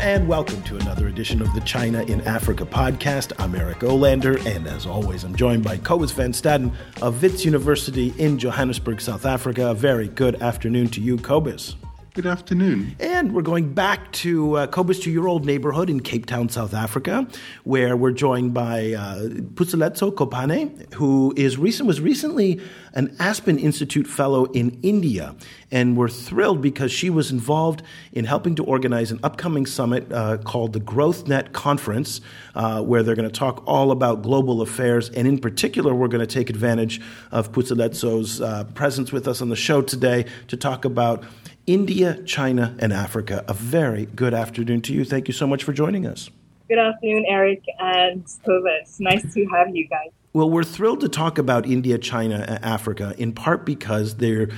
And 0.00 0.28
welcome 0.28 0.62
to 0.62 0.76
another 0.76 1.08
edition 1.08 1.42
of 1.42 1.52
the 1.54 1.60
China 1.62 2.02
in 2.04 2.20
Africa 2.20 2.64
podcast. 2.64 3.32
I'm 3.36 3.56
Eric 3.56 3.78
Olander, 3.80 4.44
and 4.46 4.68
as 4.68 4.86
always, 4.86 5.24
I'm 5.24 5.34
joined 5.34 5.64
by 5.64 5.76
Cobus 5.76 6.12
Van 6.12 6.32
Staden 6.32 6.72
of 7.02 7.20
Wits 7.20 7.44
University 7.44 8.14
in 8.16 8.38
Johannesburg, 8.38 9.00
South 9.00 9.26
Africa. 9.26 9.70
A 9.70 9.74
very 9.74 10.06
good 10.06 10.40
afternoon 10.40 10.88
to 10.90 11.00
you, 11.00 11.16
Cobus. 11.16 11.74
Good 12.18 12.26
afternoon. 12.26 12.96
And 12.98 13.32
we're 13.32 13.42
going 13.42 13.74
back 13.74 14.10
to 14.24 14.56
uh, 14.56 14.66
Cobus, 14.66 14.98
to 15.04 15.10
your 15.12 15.28
old 15.28 15.46
neighborhood 15.46 15.88
in 15.88 16.00
Cape 16.00 16.26
Town, 16.26 16.48
South 16.48 16.74
Africa, 16.74 17.28
where 17.62 17.96
we're 17.96 18.10
joined 18.10 18.52
by 18.52 18.94
uh, 18.94 19.28
Puseletso 19.54 20.12
Kopane, 20.12 20.92
who 20.94 21.32
is 21.36 21.58
recent 21.58 21.86
was 21.86 22.00
recently 22.00 22.60
an 22.94 23.14
Aspen 23.20 23.56
Institute 23.56 24.08
Fellow 24.08 24.46
in 24.46 24.80
India. 24.82 25.36
And 25.70 25.96
we're 25.96 26.08
thrilled 26.08 26.60
because 26.60 26.90
she 26.90 27.08
was 27.08 27.30
involved 27.30 27.84
in 28.10 28.24
helping 28.24 28.56
to 28.56 28.64
organize 28.64 29.12
an 29.12 29.20
upcoming 29.22 29.64
summit 29.64 30.10
uh, 30.10 30.38
called 30.38 30.72
the 30.72 30.80
GrowthNet 30.80 31.52
Conference, 31.52 32.20
uh, 32.56 32.82
where 32.82 33.04
they're 33.04 33.14
going 33.14 33.30
to 33.30 33.38
talk 33.38 33.62
all 33.64 33.92
about 33.92 34.22
global 34.22 34.60
affairs. 34.60 35.08
And 35.10 35.28
in 35.28 35.38
particular, 35.38 35.94
we're 35.94 36.08
going 36.08 36.26
to 36.26 36.34
take 36.34 36.50
advantage 36.50 37.00
of 37.30 37.52
Puseletso's 37.52 38.40
uh, 38.40 38.64
presence 38.74 39.12
with 39.12 39.28
us 39.28 39.40
on 39.40 39.50
the 39.50 39.56
show 39.56 39.82
today 39.82 40.24
to 40.48 40.56
talk 40.56 40.84
about 40.84 41.22
India, 41.68 42.20
China, 42.24 42.74
and 42.78 42.94
Africa. 42.94 43.44
A 43.46 43.52
very 43.52 44.06
good 44.06 44.32
afternoon 44.32 44.80
to 44.82 44.94
you. 44.94 45.04
Thank 45.04 45.28
you 45.28 45.34
so 45.34 45.46
much 45.46 45.62
for 45.62 45.74
joining 45.74 46.06
us. 46.06 46.30
Good 46.66 46.78
afternoon, 46.78 47.26
Eric 47.28 47.62
and 47.78 48.24
Cobus. 48.44 48.98
Nice 48.98 49.34
to 49.34 49.46
have 49.46 49.76
you 49.76 49.86
guys. 49.86 50.08
Well, 50.32 50.48
we're 50.48 50.64
thrilled 50.64 51.00
to 51.00 51.08
talk 51.10 51.36
about 51.36 51.66
India, 51.66 51.98
China, 51.98 52.44
and 52.48 52.64
Africa, 52.64 53.14
in 53.18 53.32
part 53.32 53.66
because 53.66 54.16
they're 54.16 54.48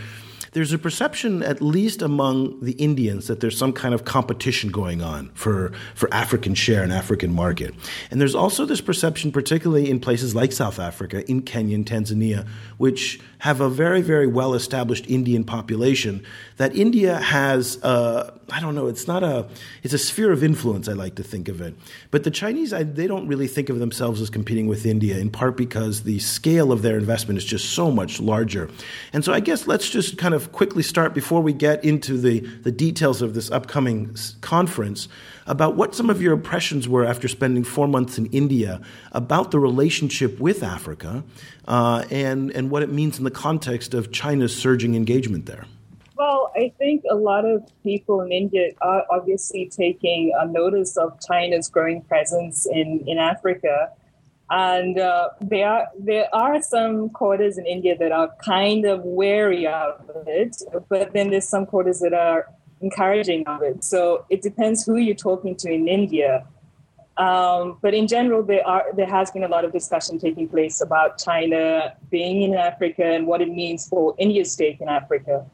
there's 0.52 0.72
a 0.72 0.78
perception, 0.78 1.42
at 1.42 1.62
least 1.62 2.02
among 2.02 2.60
the 2.60 2.72
Indians, 2.72 3.28
that 3.28 3.40
there's 3.40 3.56
some 3.56 3.72
kind 3.72 3.94
of 3.94 4.04
competition 4.04 4.70
going 4.70 5.00
on 5.00 5.30
for, 5.34 5.72
for 5.94 6.12
African 6.12 6.54
share 6.54 6.82
and 6.82 6.92
African 6.92 7.32
market. 7.32 7.74
And 8.10 8.20
there's 8.20 8.34
also 8.34 8.64
this 8.66 8.80
perception, 8.80 9.30
particularly 9.30 9.88
in 9.88 10.00
places 10.00 10.34
like 10.34 10.50
South 10.50 10.80
Africa, 10.80 11.28
in 11.30 11.42
Kenya 11.42 11.76
and 11.76 11.86
Tanzania, 11.86 12.48
which 12.78 13.20
have 13.38 13.60
a 13.60 13.68
very, 13.68 14.02
very 14.02 14.26
well 14.26 14.54
established 14.54 15.08
Indian 15.08 15.44
population, 15.44 16.24
that 16.60 16.76
India 16.76 17.16
has, 17.16 17.82
I 17.82 18.60
don't 18.60 18.74
know, 18.74 18.86
it's 18.86 19.08
not 19.08 19.22
a, 19.22 19.48
it's 19.82 19.94
a 19.94 19.98
sphere 19.98 20.30
of 20.30 20.44
influence, 20.44 20.88
I 20.88 20.92
like 20.92 21.14
to 21.14 21.22
think 21.22 21.48
of 21.48 21.62
it. 21.62 21.74
But 22.10 22.24
the 22.24 22.30
Chinese, 22.30 22.74
I, 22.74 22.82
they 22.82 23.06
don't 23.06 23.26
really 23.26 23.46
think 23.46 23.70
of 23.70 23.78
themselves 23.78 24.20
as 24.20 24.28
competing 24.28 24.66
with 24.66 24.84
India, 24.84 25.16
in 25.16 25.30
part 25.30 25.56
because 25.56 26.02
the 26.02 26.18
scale 26.18 26.70
of 26.70 26.82
their 26.82 26.98
investment 26.98 27.38
is 27.38 27.46
just 27.46 27.70
so 27.70 27.90
much 27.90 28.20
larger. 28.20 28.68
And 29.14 29.24
so 29.24 29.32
I 29.32 29.40
guess 29.40 29.66
let's 29.66 29.88
just 29.88 30.18
kind 30.18 30.34
of 30.34 30.52
quickly 30.52 30.82
start 30.82 31.14
before 31.14 31.40
we 31.40 31.54
get 31.54 31.82
into 31.82 32.18
the, 32.18 32.40
the 32.40 32.70
details 32.70 33.22
of 33.22 33.32
this 33.32 33.50
upcoming 33.50 34.14
conference 34.42 35.08
about 35.46 35.76
what 35.76 35.94
some 35.94 36.10
of 36.10 36.20
your 36.20 36.34
impressions 36.34 36.86
were 36.86 37.06
after 37.06 37.26
spending 37.26 37.64
four 37.64 37.88
months 37.88 38.18
in 38.18 38.26
India 38.26 38.82
about 39.12 39.50
the 39.50 39.58
relationship 39.58 40.38
with 40.38 40.62
Africa 40.62 41.24
uh, 41.66 42.04
and, 42.10 42.50
and 42.50 42.70
what 42.70 42.82
it 42.82 42.92
means 42.92 43.16
in 43.16 43.24
the 43.24 43.30
context 43.30 43.94
of 43.94 44.12
China's 44.12 44.54
surging 44.54 44.94
engagement 44.94 45.46
there. 45.46 45.64
Well, 46.20 46.52
I 46.54 46.70
think 46.76 47.04
a 47.10 47.14
lot 47.14 47.46
of 47.46 47.62
people 47.82 48.20
in 48.20 48.30
India 48.30 48.72
are 48.82 49.06
obviously 49.10 49.70
taking 49.74 50.34
a 50.38 50.46
notice 50.46 50.98
of 50.98 51.18
China's 51.26 51.66
growing 51.70 52.02
presence 52.02 52.66
in, 52.66 53.02
in 53.06 53.16
Africa. 53.16 53.88
And 54.50 54.98
uh, 54.98 55.30
there, 55.40 55.66
are, 55.66 55.86
there 55.98 56.28
are 56.34 56.60
some 56.60 57.08
quarters 57.08 57.56
in 57.56 57.64
India 57.64 57.96
that 57.96 58.12
are 58.12 58.28
kind 58.44 58.84
of 58.84 59.02
wary 59.02 59.66
of 59.66 60.10
it, 60.26 60.60
but 60.90 61.14
then 61.14 61.30
there's 61.30 61.48
some 61.48 61.64
quarters 61.64 62.00
that 62.00 62.12
are 62.12 62.50
encouraging 62.82 63.46
of 63.46 63.62
it. 63.62 63.82
So 63.82 64.26
it 64.28 64.42
depends 64.42 64.84
who 64.84 64.96
you're 64.96 65.14
talking 65.14 65.56
to 65.56 65.72
in 65.72 65.88
India. 65.88 66.46
Um, 67.16 67.78
but 67.80 67.94
in 67.94 68.06
general, 68.06 68.42
there 68.42 68.66
are 68.66 68.84
there 68.94 69.08
has 69.08 69.30
been 69.30 69.44
a 69.44 69.48
lot 69.48 69.64
of 69.64 69.72
discussion 69.72 70.18
taking 70.18 70.48
place 70.48 70.82
about 70.82 71.16
China 71.16 71.94
being 72.10 72.42
in 72.42 72.54
Africa 72.54 73.04
and 73.04 73.26
what 73.26 73.40
it 73.40 73.48
means 73.48 73.88
for 73.88 74.14
India's 74.18 74.52
stake 74.52 74.82
in 74.82 74.88
Africa. 74.88 75.46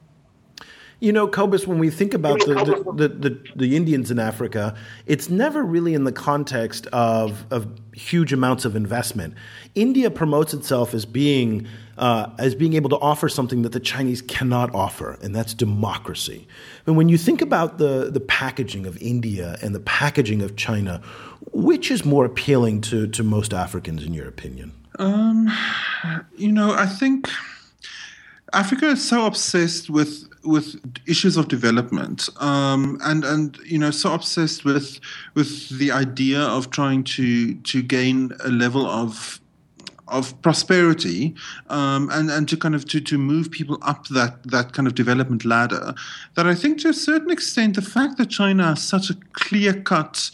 You 0.98 1.12
know, 1.12 1.28
Cobus, 1.28 1.66
when 1.66 1.78
we 1.78 1.90
think 1.90 2.14
about 2.14 2.38
the, 2.40 2.54
the, 2.96 3.08
the, 3.08 3.38
the, 3.54 3.76
Indians 3.76 4.10
in 4.10 4.18
Africa, 4.18 4.74
it's 5.04 5.28
never 5.28 5.62
really 5.62 5.92
in 5.92 6.04
the 6.04 6.12
context 6.12 6.86
of, 6.86 7.44
of 7.50 7.68
huge 7.92 8.32
amounts 8.32 8.64
of 8.64 8.74
investment. 8.74 9.34
India 9.74 10.10
promotes 10.10 10.54
itself 10.54 10.94
as 10.94 11.04
being, 11.04 11.66
uh, 11.98 12.30
as 12.38 12.54
being 12.54 12.72
able 12.72 12.88
to 12.88 12.96
offer 12.96 13.28
something 13.28 13.60
that 13.60 13.72
the 13.72 13.80
Chinese 13.80 14.22
cannot 14.22 14.74
offer, 14.74 15.18
and 15.20 15.34
that's 15.36 15.52
democracy. 15.52 16.48
And 16.86 16.96
when 16.96 17.10
you 17.10 17.18
think 17.18 17.42
about 17.42 17.76
the, 17.76 18.10
the 18.10 18.20
packaging 18.20 18.86
of 18.86 18.96
India 19.02 19.58
and 19.60 19.74
the 19.74 19.80
packaging 19.80 20.40
of 20.40 20.56
China, 20.56 21.02
which 21.52 21.90
is 21.90 22.06
more 22.06 22.24
appealing 22.24 22.80
to, 22.82 23.06
to 23.08 23.22
most 23.22 23.52
Africans, 23.52 24.02
in 24.02 24.14
your 24.14 24.28
opinion? 24.28 24.72
Um, 24.98 25.52
you 26.36 26.52
know, 26.52 26.72
I 26.72 26.86
think 26.86 27.28
Africa 28.52 28.86
is 28.86 29.06
so 29.06 29.26
obsessed 29.26 29.90
with 29.90 30.28
with 30.46 30.80
issues 31.06 31.36
of 31.36 31.48
development, 31.48 32.28
um, 32.40 32.98
and 33.04 33.24
and 33.24 33.58
you 33.64 33.78
know 33.78 33.90
so 33.90 34.14
obsessed 34.14 34.64
with 34.64 35.00
with 35.34 35.68
the 35.78 35.90
idea 35.90 36.40
of 36.40 36.70
trying 36.70 37.04
to 37.04 37.54
to 37.54 37.82
gain 37.82 38.32
a 38.44 38.48
level 38.48 38.86
of 38.86 39.40
of 40.08 40.40
prosperity 40.42 41.34
um, 41.68 42.08
and 42.12 42.30
and 42.30 42.48
to 42.48 42.56
kind 42.56 42.74
of 42.74 42.84
to, 42.86 43.00
to 43.00 43.18
move 43.18 43.50
people 43.50 43.78
up 43.82 44.06
that 44.08 44.42
that 44.44 44.72
kind 44.72 44.86
of 44.86 44.94
development 44.94 45.44
ladder 45.44 45.94
that 46.34 46.46
I 46.46 46.54
think 46.54 46.80
to 46.80 46.90
a 46.90 46.94
certain 46.94 47.30
extent 47.30 47.76
the 47.76 47.82
fact 47.82 48.18
that 48.18 48.26
China 48.26 48.68
has 48.68 48.82
such 48.82 49.10
a 49.10 49.14
clear 49.32 49.74
cut 49.74 50.30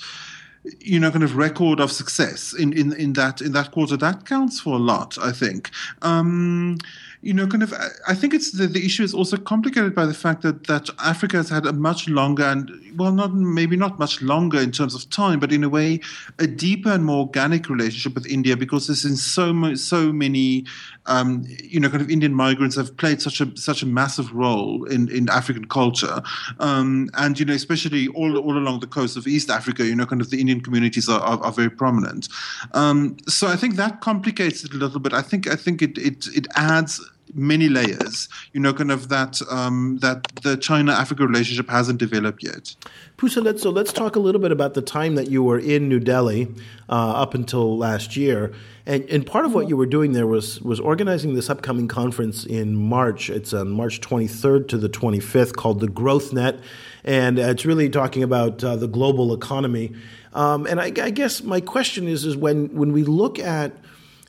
you 0.81 1.01
know 1.01 1.11
kind 1.11 1.25
of 1.25 1.37
record 1.37 1.81
of 1.81 1.91
success 1.91 2.53
in, 2.53 2.73
in, 2.73 2.93
in 2.93 3.15
that 3.15 3.41
in 3.41 3.53
that 3.53 3.71
quarter 3.73 3.97
that 3.97 4.27
counts 4.27 4.61
for 4.61 4.75
a 4.75 4.79
lot 4.79 5.17
I 5.19 5.33
think. 5.33 5.71
Um, 6.03 6.79
you 7.23 7.33
know, 7.33 7.47
kind 7.47 7.63
of, 7.63 7.73
I 8.09 8.15
think 8.15 8.35
it's 8.35 8.51
the, 8.51 8.67
the 8.67 8.85
issue 8.85 9.05
is 9.05 9.15
also 9.15 9.37
complicated 9.37 9.95
by 9.95 10.07
the 10.07 10.15
fact 10.15 10.43
that, 10.43 10.67
that 10.67 10.91
Africa 10.99 11.37
has 11.37 11.49
had 11.49 11.67
a 11.67 11.73
much 11.73 12.09
longer 12.09 12.43
and, 12.43 12.69
well, 12.97 13.13
not 13.13 13.33
maybe 13.33 13.77
not 13.77 13.97
much 14.01 14.21
longer 14.21 14.59
in 14.59 14.73
terms 14.73 14.97
of 14.97 15.09
time, 15.09 15.39
but 15.39 15.53
in 15.53 15.63
a 15.63 15.69
way, 15.69 16.01
a 16.41 16.49
deeper 16.49 16.91
and 16.91 17.05
more 17.05 17.21
organic 17.21 17.69
relationship 17.69 18.17
with 18.17 18.27
India 18.27 18.57
because 18.57 18.89
there's 18.89 19.05
in 19.05 19.17
so 19.17 19.75
so 19.77 20.13
many, 20.13 20.65
um, 21.07 21.45
you 21.63 21.81
know, 21.81 21.89
kind 21.89 22.03
of 22.03 22.11
Indian 22.11 22.35
migrants 22.35 22.77
have 22.77 22.97
played 22.97 23.21
such 23.21 23.41
a 23.41 23.57
such 23.57 23.83
a 23.83 23.87
massive 23.87 24.33
role 24.33 24.85
in, 24.85 25.09
in 25.11 25.29
African 25.29 25.67
culture, 25.67 26.23
um, 26.61 27.11
and 27.15 27.39
you 27.39 27.45
know, 27.45 27.55
especially 27.55 28.09
all 28.09 28.37
all 28.39 28.57
along 28.57 28.81
the 28.81 28.87
coast 28.87 29.17
of 29.17 29.27
East 29.27 29.51
Africa, 29.51 29.85
you 29.85 29.97
know, 29.97 30.07
kind 30.07 30.21
of 30.21 30.31
the 30.31 30.41
Indian 30.41 30.61
communities 30.61 31.09
are, 31.09 31.21
are, 31.21 31.39
are 31.43 31.53
very 31.53 31.71
prominent. 31.71 32.29
Um, 32.73 33.17
so 33.29 33.49
I 33.49 33.57
think 33.57 33.77
that 33.77 34.01
complicates 34.01 34.65
it 34.65 34.73
a 34.73 34.77
little 34.77 35.01
bit. 35.01 35.13
I 35.13 35.23
think 35.23 35.49
I 35.49 35.57
think 35.57 35.83
it 35.83 35.99
it 35.99 36.27
it 36.37 36.47
adds 36.57 37.01
many 37.35 37.69
layers, 37.69 38.29
you 38.53 38.61
know, 38.61 38.73
kind 38.73 38.91
of 38.91 39.09
that 39.09 39.41
um, 39.51 39.99
that 40.01 40.27
the 40.43 40.57
China 40.57 40.93
Africa 40.93 41.27
relationship 41.27 41.69
hasn't 41.69 41.99
developed 41.99 42.43
yet. 42.43 42.75
Puseletso 43.17 43.73
let's 43.73 43.93
talk 43.93 44.17
a 44.17 44.21
little 44.21 44.41
bit 44.41 44.53
about 44.53 44.75
the 44.75 44.83
time 44.83 45.15
that 45.15 45.31
you 45.31 45.43
were 45.43 45.59
in 45.59 45.89
New 45.89 46.01
Delhi 46.01 46.49
uh, 46.89 46.93
up 46.93 47.35
until 47.35 47.77
last 47.79 48.17
year. 48.17 48.53
And, 48.85 49.05
and 49.09 49.25
part 49.25 49.45
of 49.45 49.55
what 49.55 49.69
you 49.69 49.77
were 49.77 49.87
doing 49.87 50.13
there 50.13 50.27
was 50.27 50.61
was 50.61 50.81
organizing 50.81 51.35
this 51.35 51.49
upcoming 51.49 51.89
conference 51.89 52.45
in 52.45 52.75
March. 52.75 53.31
It's 53.31 53.53
on 53.53 53.71
March 53.71 54.01
23rd 54.01 54.69
to 54.69 54.79
the 54.79 54.89
25th 54.89 55.55
called 55.55 55.81
the 55.81 55.89
Growth 55.89 56.33
Net, 56.33 56.59
and 57.05 57.39
it's 57.39 57.65
really 57.65 57.89
talking 57.89 58.23
about 58.23 58.63
uh, 58.65 58.77
the 58.77 58.89
global 58.89 59.33
economy. 59.33 59.95
Um, 60.35 60.67
and 60.67 60.81
I, 60.81 60.87
I 60.87 61.11
guess 61.11 61.43
my 61.43 61.61
question 61.61 62.09
is 62.09 62.25
is 62.25 62.37
when 62.37 62.75
when 62.75 62.93
we 62.93 63.05
look 63.05 63.39
at 63.39 63.73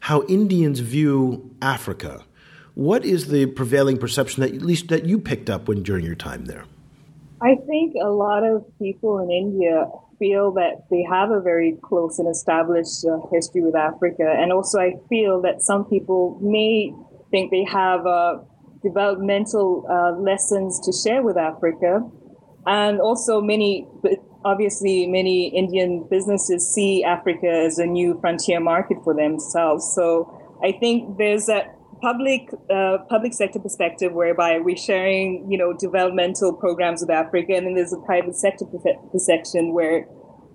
how 0.01 0.23
Indians 0.23 0.79
view 0.79 1.49
Africa, 1.61 2.23
what 2.75 3.05
is 3.05 3.27
the 3.27 3.45
prevailing 3.45 3.97
perception 3.97 4.41
that 4.41 4.53
at 4.53 4.61
least 4.61 4.87
that 4.89 5.05
you 5.05 5.19
picked 5.19 5.49
up 5.49 5.67
when 5.67 5.83
during 5.83 6.03
your 6.03 6.15
time 6.15 6.45
there? 6.45 6.65
I 7.41 7.55
think 7.67 7.95
a 8.01 8.09
lot 8.09 8.43
of 8.43 8.65
people 8.79 9.19
in 9.19 9.29
India 9.29 9.85
feel 10.17 10.53
that 10.53 10.85
they 10.89 11.03
have 11.03 11.29
a 11.29 11.41
very 11.41 11.77
close 11.83 12.17
and 12.17 12.29
established 12.29 13.05
uh, 13.05 13.19
history 13.31 13.61
with 13.61 13.75
Africa, 13.75 14.23
and 14.23 14.53
also 14.53 14.79
I 14.79 14.93
feel 15.09 15.41
that 15.41 15.61
some 15.61 15.85
people 15.85 16.39
may 16.41 16.93
think 17.31 17.51
they 17.51 17.65
have 17.65 18.05
uh, 18.05 18.37
developmental 18.81 19.85
uh, 19.89 20.11
lessons 20.19 20.79
to 20.85 20.93
share 20.93 21.21
with 21.21 21.37
Africa, 21.37 22.09
and 22.65 23.01
also 23.01 23.41
many, 23.41 23.87
obviously, 24.45 25.05
many 25.07 25.47
Indian 25.47 26.07
businesses 26.09 26.73
see 26.73 27.03
Africa 27.03 27.49
as 27.49 27.77
a 27.77 27.85
new 27.85 28.17
frontier 28.21 28.61
market 28.61 28.97
for 29.03 29.13
themselves. 29.13 29.91
So 29.93 30.31
I 30.63 30.71
think 30.71 31.17
there's 31.17 31.47
that 31.47 31.72
public 32.07 32.41
uh, 32.69 32.97
public 33.09 33.33
sector 33.33 33.59
perspective 33.67 34.11
whereby 34.21 34.51
we're 34.65 34.83
sharing 34.89 35.27
you 35.51 35.57
know 35.61 35.71
developmental 35.87 36.53
programs 36.63 36.99
with 37.01 37.09
Africa, 37.23 37.51
and 37.57 37.65
then 37.65 37.75
there's 37.77 37.93
a 37.93 38.03
private 38.11 38.35
sector 38.35 38.65
perception 39.13 39.73
where 39.77 39.97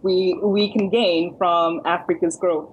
we 0.06 0.38
we 0.56 0.64
can 0.74 0.90
gain 0.90 1.36
from 1.38 1.80
Africa's 1.96 2.36
growth. 2.36 2.70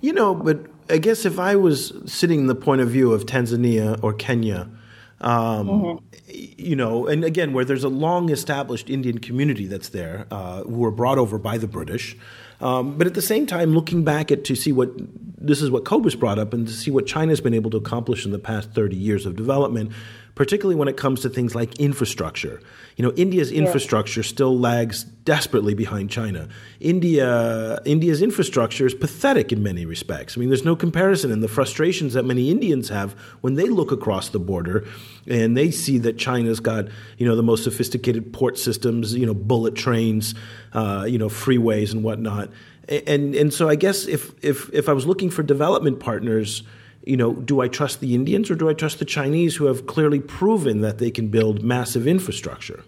You 0.00 0.12
know, 0.12 0.34
but 0.48 0.58
I 0.88 0.98
guess 0.98 1.24
if 1.32 1.36
I 1.50 1.56
was 1.56 1.78
sitting 2.06 2.40
in 2.40 2.46
the 2.46 2.60
point 2.68 2.80
of 2.80 2.88
view 2.96 3.12
of 3.12 3.26
Tanzania 3.26 3.86
or 4.04 4.12
Kenya, 4.26 4.70
Um, 5.20 5.68
mm-hmm. 5.68 5.96
You 6.70 6.76
know, 6.76 7.06
and 7.06 7.24
again, 7.24 7.52
where 7.54 7.64
there's 7.64 7.84
a 7.84 7.88
long 7.88 8.30
established 8.30 8.90
Indian 8.90 9.18
community 9.18 9.66
that's 9.66 9.90
there, 9.90 10.26
uh, 10.30 10.62
who 10.62 10.78
were 10.78 10.90
brought 10.90 11.18
over 11.18 11.38
by 11.38 11.58
the 11.58 11.66
British. 11.66 12.16
Um, 12.60 12.98
but 12.98 13.06
at 13.06 13.14
the 13.14 13.22
same 13.22 13.46
time, 13.46 13.72
looking 13.72 14.04
back 14.04 14.30
at 14.32 14.44
to 14.44 14.54
see 14.54 14.72
what 14.72 14.90
this 15.46 15.62
is 15.62 15.70
what 15.70 15.84
Cobus 15.84 16.14
brought 16.14 16.38
up, 16.38 16.52
and 16.52 16.66
to 16.66 16.72
see 16.72 16.90
what 16.90 17.06
China's 17.06 17.40
been 17.40 17.54
able 17.54 17.70
to 17.70 17.76
accomplish 17.76 18.24
in 18.24 18.32
the 18.32 18.38
past 18.38 18.72
30 18.72 18.96
years 18.96 19.26
of 19.26 19.36
development, 19.36 19.92
particularly 20.34 20.74
when 20.74 20.88
it 20.88 20.96
comes 20.96 21.20
to 21.20 21.28
things 21.28 21.54
like 21.54 21.78
infrastructure. 21.78 22.60
You 22.96 23.04
know, 23.04 23.12
India's 23.12 23.52
infrastructure 23.52 24.20
yeah. 24.20 24.26
still 24.26 24.58
lags 24.58 25.04
desperately 25.04 25.74
behind 25.74 26.10
China. 26.10 26.48
India, 26.80 27.78
India's 27.84 28.20
infrastructure 28.20 28.86
is 28.86 28.94
pathetic 28.94 29.52
in 29.52 29.62
many 29.62 29.86
respects. 29.86 30.36
I 30.36 30.40
mean, 30.40 30.48
there's 30.48 30.64
no 30.64 30.76
comparison, 30.76 31.30
and 31.30 31.42
the 31.42 31.48
frustrations 31.48 32.14
that 32.14 32.24
many 32.24 32.50
Indians 32.50 32.88
have 32.88 33.12
when 33.40 33.54
they 33.54 33.68
look 33.68 33.92
across 33.92 34.30
the 34.30 34.40
border 34.40 34.86
and 35.26 35.56
they 35.56 35.70
see 35.70 35.98
that 35.98 36.18
China's 36.18 36.60
got 36.60 36.86
you 37.18 37.26
know 37.26 37.36
the 37.36 37.42
most 37.42 37.64
sophisticated 37.64 38.32
port 38.32 38.58
systems, 38.58 39.14
you 39.14 39.26
know, 39.26 39.34
bullet 39.34 39.74
trains, 39.74 40.34
uh, 40.72 41.06
you 41.08 41.18
know, 41.18 41.28
freeways 41.28 41.92
and 41.92 42.02
whatnot. 42.02 42.50
And 42.88 43.34
and 43.34 43.52
so 43.52 43.68
I 43.68 43.76
guess 43.76 44.06
if 44.06 44.32
if 44.42 44.72
if 44.72 44.88
I 44.88 44.92
was 44.92 45.06
looking 45.06 45.30
for 45.30 45.42
development 45.42 46.00
partners 46.00 46.62
you 47.06 47.16
know, 47.16 47.34
do 47.34 47.60
I 47.60 47.68
trust 47.68 48.00
the 48.00 48.14
Indians 48.14 48.50
or 48.50 48.54
do 48.54 48.68
I 48.68 48.72
trust 48.72 48.98
the 48.98 49.04
Chinese 49.04 49.56
who 49.56 49.66
have 49.66 49.86
clearly 49.86 50.20
proven 50.20 50.80
that 50.80 50.98
they 50.98 51.10
can 51.10 51.28
build 51.28 51.62
massive 51.62 52.06
infrastructure? 52.06 52.82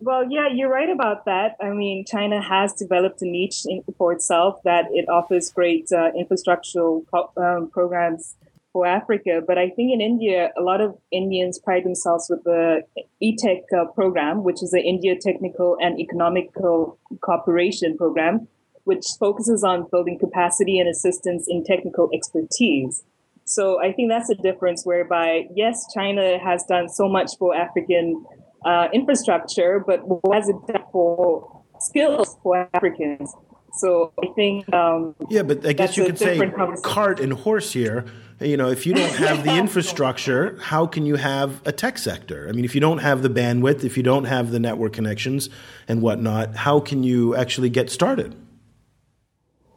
Well, 0.00 0.30
yeah, 0.30 0.48
you're 0.52 0.68
right 0.68 0.90
about 0.90 1.24
that. 1.24 1.56
I 1.62 1.70
mean, 1.70 2.04
China 2.06 2.42
has 2.42 2.74
developed 2.74 3.22
a 3.22 3.26
niche 3.26 3.64
for 3.96 4.12
itself 4.12 4.60
that 4.64 4.86
it 4.90 5.08
offers 5.08 5.50
great 5.50 5.90
uh, 5.92 6.10
infrastructural 6.12 7.04
um, 7.38 7.70
programs 7.70 8.36
for 8.74 8.86
Africa. 8.86 9.40
But 9.46 9.56
I 9.56 9.70
think 9.70 9.94
in 9.94 10.02
India, 10.02 10.50
a 10.58 10.62
lot 10.62 10.82
of 10.82 10.98
Indians 11.10 11.58
pride 11.58 11.84
themselves 11.84 12.26
with 12.28 12.44
the 12.44 12.82
ITEC 13.22 13.62
uh, 13.74 13.86
program, 13.92 14.44
which 14.44 14.62
is 14.62 14.72
the 14.72 14.82
India 14.82 15.14
Technical 15.18 15.78
and 15.80 15.98
Economical 15.98 16.98
Cooperation 17.22 17.96
Program, 17.96 18.46
which 18.84 19.04
focuses 19.18 19.64
on 19.64 19.86
building 19.90 20.18
capacity 20.18 20.78
and 20.78 20.88
assistance 20.88 21.46
in 21.48 21.64
technical 21.64 22.08
expertise. 22.14 23.02
So 23.44 23.80
I 23.82 23.92
think 23.92 24.10
that's 24.10 24.30
a 24.30 24.34
difference 24.34 24.84
whereby, 24.84 25.46
yes, 25.54 25.84
China 25.94 26.38
has 26.38 26.64
done 26.64 26.88
so 26.88 27.08
much 27.08 27.32
for 27.38 27.54
African 27.54 28.24
uh, 28.64 28.88
infrastructure, 28.92 29.82
but 29.86 30.00
what 30.06 30.34
has 30.34 30.48
it 30.48 30.56
done 30.66 30.82
for 30.92 31.62
skills 31.80 32.38
for 32.42 32.68
Africans? 32.72 33.34
So 33.76 34.12
I 34.22 34.28
think. 34.34 34.72
Um, 34.72 35.14
yeah, 35.28 35.42
but 35.42 35.66
I 35.66 35.72
guess 35.72 35.96
you 35.96 36.06
could 36.06 36.18
say 36.18 36.40
cart 36.82 37.20
and 37.20 37.32
horse 37.32 37.72
here. 37.72 38.04
You 38.40 38.56
know, 38.56 38.68
if 38.68 38.86
you 38.86 38.94
don't 38.94 39.14
have 39.14 39.44
the 39.44 39.56
infrastructure, 39.58 40.58
how 40.60 40.86
can 40.86 41.06
you 41.06 41.16
have 41.16 41.60
a 41.66 41.72
tech 41.72 41.98
sector? 41.98 42.48
I 42.48 42.52
mean, 42.52 42.64
if 42.64 42.74
you 42.74 42.80
don't 42.80 42.98
have 42.98 43.22
the 43.22 43.30
bandwidth, 43.30 43.84
if 43.84 43.96
you 43.96 44.02
don't 44.02 44.24
have 44.24 44.50
the 44.50 44.58
network 44.58 44.92
connections 44.92 45.50
and 45.88 46.02
whatnot, 46.02 46.56
how 46.56 46.80
can 46.80 47.02
you 47.02 47.34
actually 47.36 47.70
get 47.70 47.90
started? 47.90 48.34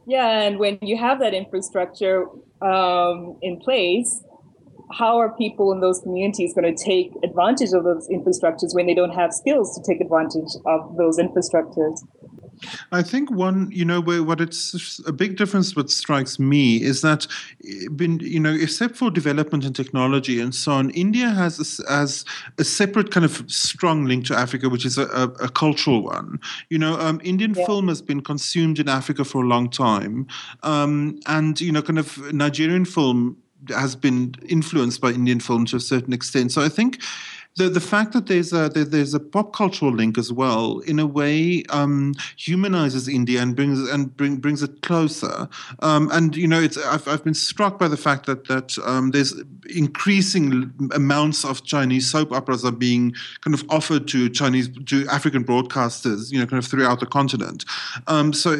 Yeah, 0.08 0.40
and 0.40 0.58
when 0.58 0.78
you 0.80 0.96
have 0.96 1.20
that 1.20 1.34
infrastructure 1.34 2.24
um, 2.62 3.36
in 3.42 3.60
place, 3.60 4.24
how 4.90 5.18
are 5.18 5.36
people 5.36 5.70
in 5.70 5.80
those 5.80 6.00
communities 6.00 6.54
going 6.54 6.74
to 6.74 6.82
take 6.82 7.12
advantage 7.22 7.74
of 7.74 7.84
those 7.84 8.08
infrastructures 8.08 8.74
when 8.74 8.86
they 8.86 8.94
don't 8.94 9.12
have 9.12 9.34
skills 9.34 9.76
to 9.76 9.82
take 9.86 10.00
advantage 10.00 10.48
of 10.64 10.96
those 10.96 11.18
infrastructures? 11.18 12.00
I 12.92 13.02
think 13.02 13.30
one, 13.30 13.70
you 13.70 13.84
know, 13.84 14.00
where 14.00 14.22
what 14.22 14.40
it's 14.40 15.00
a 15.06 15.12
big 15.12 15.36
difference. 15.36 15.76
What 15.76 15.90
strikes 15.90 16.38
me 16.38 16.82
is 16.82 17.02
that, 17.02 17.26
been, 17.94 18.18
you 18.20 18.40
know, 18.40 18.52
except 18.52 18.96
for 18.96 19.10
development 19.10 19.64
and 19.64 19.74
technology 19.74 20.40
and 20.40 20.54
so 20.54 20.72
on, 20.72 20.90
India 20.90 21.30
has 21.30 21.80
a, 21.80 21.92
has 21.92 22.24
a 22.58 22.64
separate 22.64 23.10
kind 23.10 23.24
of 23.24 23.44
strong 23.50 24.06
link 24.06 24.26
to 24.26 24.36
Africa, 24.36 24.68
which 24.68 24.84
is 24.84 24.98
a, 24.98 25.06
a, 25.06 25.24
a 25.44 25.48
cultural 25.48 26.02
one. 26.02 26.40
You 26.70 26.78
know, 26.78 26.98
um, 26.98 27.20
Indian 27.24 27.54
yeah. 27.54 27.66
film 27.66 27.88
has 27.88 28.02
been 28.02 28.20
consumed 28.20 28.78
in 28.78 28.88
Africa 28.88 29.24
for 29.24 29.44
a 29.44 29.46
long 29.46 29.70
time, 29.70 30.26
um, 30.62 31.20
and 31.26 31.60
you 31.60 31.72
know, 31.72 31.82
kind 31.82 31.98
of 31.98 32.32
Nigerian 32.32 32.84
film 32.84 33.36
has 33.70 33.96
been 33.96 34.34
influenced 34.48 35.00
by 35.00 35.10
Indian 35.10 35.40
film 35.40 35.66
to 35.66 35.76
a 35.76 35.80
certain 35.80 36.12
extent. 36.12 36.52
So 36.52 36.62
I 36.62 36.68
think 36.68 37.02
the 37.58 37.68
the 37.68 37.80
fact 37.80 38.12
that 38.12 38.26
there's 38.26 38.52
a 38.52 38.68
there's 38.68 39.14
a 39.14 39.20
pop 39.20 39.52
cultural 39.52 39.92
link 39.92 40.16
as 40.16 40.32
well, 40.32 40.78
in 40.80 40.98
a 40.98 41.06
way, 41.06 41.64
um, 41.70 42.14
humanizes 42.36 43.08
India 43.08 43.42
and 43.42 43.54
brings 43.56 43.88
and 43.90 44.16
bring, 44.16 44.36
brings 44.36 44.62
it 44.62 44.80
closer. 44.82 45.48
Um, 45.80 46.08
and 46.12 46.36
you 46.36 46.46
know, 46.46 46.60
it's 46.60 46.78
I've, 46.78 47.06
I've 47.08 47.24
been 47.24 47.34
struck 47.34 47.78
by 47.78 47.88
the 47.88 47.96
fact 47.96 48.26
that 48.26 48.46
that 48.46 48.78
um, 48.84 49.10
there's 49.10 49.34
increasing 49.74 50.72
amounts 50.94 51.44
of 51.44 51.64
Chinese 51.64 52.10
soap 52.10 52.32
operas 52.32 52.64
are 52.64 52.72
being 52.72 53.12
kind 53.42 53.54
of 53.54 53.64
offered 53.68 54.06
to 54.08 54.30
Chinese 54.30 54.68
to 54.86 55.06
African 55.08 55.44
broadcasters, 55.44 56.30
you 56.32 56.38
know, 56.38 56.46
kind 56.46 56.62
of 56.62 56.70
throughout 56.70 57.00
the 57.00 57.06
continent. 57.06 57.64
Um, 58.06 58.32
so 58.32 58.56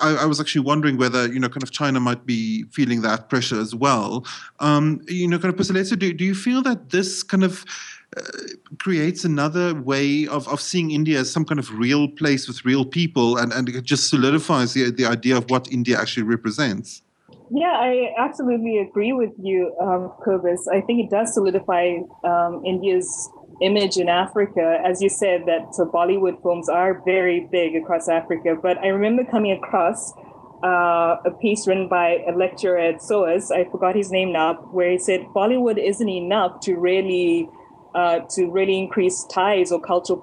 I, 0.00 0.18
I, 0.22 0.24
was 0.26 0.40
actually 0.40 0.62
wondering 0.62 0.96
whether 0.96 1.28
you 1.28 1.38
know, 1.38 1.48
kind 1.48 1.62
of 1.62 1.70
China 1.70 2.00
might 2.00 2.24
be 2.24 2.64
feeling 2.70 3.02
that 3.02 3.28
pressure 3.28 3.60
as 3.60 3.74
well. 3.74 4.24
Um, 4.60 5.02
you 5.06 5.28
know, 5.28 5.38
kind 5.38 5.52
of 5.52 5.60
Puseletso, 5.60 5.98
do 5.98 6.12
do 6.14 6.24
you 6.24 6.34
feel 6.34 6.62
that 6.62 6.90
this 6.90 7.22
kind 7.22 7.44
of 7.44 7.64
uh, 8.16 8.22
creates 8.78 9.24
another 9.24 9.74
way 9.74 10.26
of, 10.26 10.48
of 10.48 10.60
seeing 10.60 10.90
India 10.90 11.20
as 11.20 11.30
some 11.30 11.44
kind 11.44 11.58
of 11.58 11.70
real 11.78 12.08
place 12.08 12.48
with 12.48 12.64
real 12.64 12.84
people, 12.84 13.36
and, 13.36 13.52
and 13.52 13.68
it 13.68 13.84
just 13.84 14.08
solidifies 14.08 14.72
the, 14.72 14.90
the 14.90 15.04
idea 15.04 15.36
of 15.36 15.50
what 15.50 15.70
India 15.70 15.98
actually 16.00 16.22
represents. 16.22 17.02
Yeah, 17.50 17.72
I 17.72 18.14
absolutely 18.18 18.78
agree 18.78 19.12
with 19.12 19.32
you, 19.38 19.74
um, 19.80 20.12
Cobus. 20.24 20.68
I 20.68 20.80
think 20.82 21.04
it 21.04 21.10
does 21.10 21.32
solidify 21.34 21.98
um, 22.24 22.62
India's 22.64 23.30
image 23.62 23.96
in 23.96 24.08
Africa. 24.08 24.80
As 24.84 25.00
you 25.02 25.08
said, 25.08 25.46
that 25.46 25.74
so 25.74 25.86
Bollywood 25.86 26.42
films 26.42 26.68
are 26.68 27.02
very 27.04 27.48
big 27.50 27.74
across 27.74 28.08
Africa. 28.08 28.54
But 28.60 28.78
I 28.78 28.88
remember 28.88 29.24
coming 29.24 29.52
across 29.52 30.12
uh, 30.62 31.16
a 31.24 31.30
piece 31.40 31.66
written 31.66 31.88
by 31.88 32.22
a 32.28 32.32
lecturer 32.32 32.78
at 32.78 33.02
SOAS, 33.02 33.50
I 33.50 33.64
forgot 33.64 33.94
his 33.94 34.10
name 34.10 34.32
now, 34.32 34.54
where 34.72 34.90
he 34.90 34.98
said 34.98 35.20
Bollywood 35.34 35.78
isn't 35.82 36.08
enough 36.08 36.60
to 36.60 36.74
really 36.74 37.48
uh, 37.98 38.20
to 38.34 38.48
really 38.58 38.78
increase 38.78 39.24
ties 39.24 39.72
or 39.72 39.80
cultural 39.80 40.20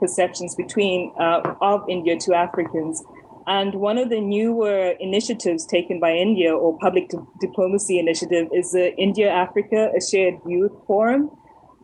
perceptions 0.00 0.54
between 0.54 1.12
uh, 1.20 1.40
of 1.60 1.78
India 1.86 2.16
to 2.24 2.34
Africans. 2.34 3.04
And 3.46 3.74
one 3.74 3.98
of 3.98 4.08
the 4.08 4.20
newer 4.20 4.94
initiatives 5.08 5.66
taken 5.66 6.00
by 6.00 6.12
India 6.14 6.50
or 6.54 6.78
public 6.78 7.10
di- 7.10 7.18
diplomacy 7.42 7.98
initiative 7.98 8.48
is 8.54 8.72
the 8.72 8.96
India 8.96 9.28
Africa 9.28 9.90
a 9.94 10.00
Shared 10.00 10.36
Youth 10.46 10.72
Forum, 10.86 11.30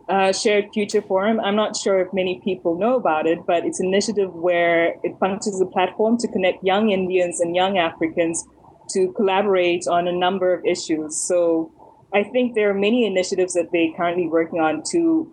uh, 0.09 0.33
Shared 0.33 0.67
Future 0.73 1.03
Forum. 1.03 1.39
I'm 1.41 1.57
not 1.65 1.77
sure 1.77 2.01
if 2.01 2.09
many 2.15 2.41
people 2.43 2.79
know 2.79 2.95
about 2.97 3.27
it, 3.27 3.41
but 3.47 3.67
it's 3.67 3.79
an 3.79 3.89
initiative 3.89 4.33
where 4.33 4.95
it 5.03 5.13
functions 5.21 5.57
as 5.57 5.61
a 5.61 5.67
platform 5.67 6.17
to 6.23 6.29
connect 6.29 6.65
young 6.65 6.93
Indians 6.93 7.41
and 7.41 7.55
young 7.55 7.77
Africans 7.77 8.47
to 8.95 9.13
collaborate 9.13 9.87
on 9.87 10.09
a 10.09 10.13
number 10.13 10.55
of 10.55 10.65
issues. 10.65 11.21
So 11.29 11.71
I 12.13 12.25
think 12.25 12.55
there 12.55 12.71
are 12.71 12.75
many 12.75 13.07
initiatives 13.07 13.55
that 13.55 13.71
they're 13.73 13.93
currently 13.97 14.27
working 14.27 14.61
on 14.61 14.83
to 14.91 15.33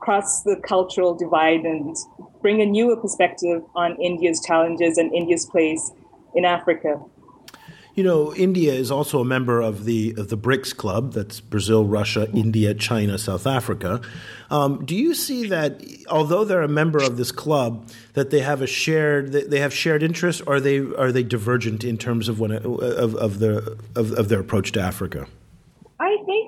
cross 0.00 0.42
the 0.42 0.56
cultural 0.56 1.14
divide 1.14 1.60
and 1.60 1.96
bring 2.42 2.60
a 2.60 2.66
newer 2.66 2.96
perspective 2.96 3.62
on 3.74 3.96
India's 4.00 4.40
challenges 4.44 4.98
and 4.98 5.12
India's 5.14 5.46
place 5.46 5.92
in 6.34 6.44
Africa. 6.44 7.00
You 7.94 8.04
know, 8.04 8.34
India 8.34 8.74
is 8.74 8.90
also 8.90 9.20
a 9.20 9.24
member 9.24 9.62
of 9.62 9.86
the 9.86 10.14
of 10.18 10.28
the 10.28 10.36
BRICS 10.36 10.76
club. 10.76 11.14
That's 11.14 11.40
Brazil, 11.40 11.86
Russia, 11.86 12.30
India, 12.34 12.74
China, 12.74 13.16
South 13.16 13.46
Africa. 13.46 14.02
Um, 14.50 14.84
do 14.84 14.94
you 14.94 15.14
see 15.14 15.48
that, 15.48 15.82
although 16.10 16.44
they're 16.44 16.60
a 16.60 16.68
member 16.68 17.02
of 17.02 17.16
this 17.16 17.32
club, 17.32 17.88
that 18.12 18.28
they 18.28 18.40
have 18.40 18.60
a 18.60 18.66
shared 18.66 19.32
they 19.32 19.60
have 19.60 19.72
shared 19.72 20.02
interests, 20.02 20.42
or 20.46 20.56
are 20.56 20.60
they 20.60 20.80
are 20.80 21.10
they 21.10 21.22
divergent 21.22 21.84
in 21.84 21.96
terms 21.96 22.28
of 22.28 22.38
when 22.38 22.52
of 22.52 23.14
of 23.14 23.38
their 23.38 23.62
of, 23.94 24.12
of 24.12 24.28
their 24.28 24.40
approach 24.40 24.72
to 24.72 24.80
Africa? 24.80 25.26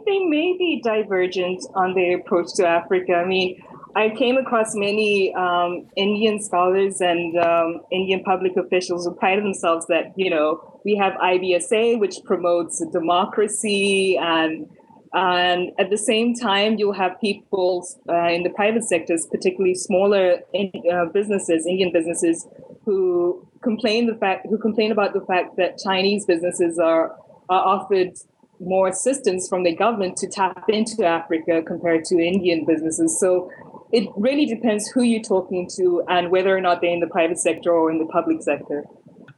They 0.08 0.20
may 0.20 0.56
be 0.56 0.80
divergent 0.82 1.66
on 1.74 1.92
their 1.92 2.18
approach 2.18 2.54
to 2.54 2.66
Africa. 2.66 3.14
I 3.14 3.26
mean, 3.26 3.62
I 3.94 4.08
came 4.08 4.38
across 4.38 4.74
many 4.74 5.34
um, 5.34 5.86
Indian 5.96 6.40
scholars 6.40 7.02
and 7.02 7.36
um, 7.38 7.82
Indian 7.92 8.22
public 8.22 8.56
officials 8.56 9.04
who 9.04 9.14
pride 9.14 9.38
themselves 9.38 9.86
that, 9.88 10.14
you 10.16 10.30
know, 10.30 10.80
we 10.82 10.96
have 10.96 11.12
IBSA, 11.14 12.00
which 12.00 12.16
promotes 12.24 12.82
democracy 12.90 14.16
and 14.16 14.66
and 15.12 15.72
at 15.78 15.88
the 15.88 15.96
same 15.96 16.34
time, 16.34 16.76
you'll 16.76 16.92
have 16.92 17.18
people 17.18 17.86
uh, 18.10 18.28
in 18.28 18.42
the 18.42 18.50
private 18.50 18.84
sectors, 18.84 19.26
particularly 19.26 19.74
smaller 19.74 20.40
in, 20.52 20.70
uh, 20.92 21.06
businesses, 21.06 21.66
Indian 21.66 21.90
businesses, 21.92 22.46
who 22.84 23.46
complain 23.62 24.06
the 24.06 24.14
fact 24.16 24.46
who 24.50 24.58
complain 24.58 24.92
about 24.92 25.14
the 25.14 25.22
fact 25.22 25.56
that 25.56 25.78
Chinese 25.78 26.26
businesses 26.26 26.78
are 26.78 27.16
are 27.48 27.64
offered 27.74 28.12
more 28.60 28.88
assistance 28.88 29.48
from 29.48 29.62
the 29.62 29.74
government 29.74 30.16
to 30.18 30.28
tap 30.28 30.64
into 30.68 31.04
Africa 31.04 31.62
compared 31.62 32.04
to 32.06 32.18
Indian 32.18 32.64
businesses. 32.64 33.18
So 33.18 33.50
it 33.92 34.08
really 34.16 34.46
depends 34.46 34.88
who 34.88 35.02
you're 35.02 35.22
talking 35.22 35.68
to 35.76 36.02
and 36.08 36.30
whether 36.30 36.56
or 36.56 36.60
not 36.60 36.80
they're 36.80 36.90
in 36.90 37.00
the 37.00 37.06
private 37.06 37.38
sector 37.38 37.72
or 37.72 37.90
in 37.90 37.98
the 37.98 38.06
public 38.06 38.42
sector. 38.42 38.84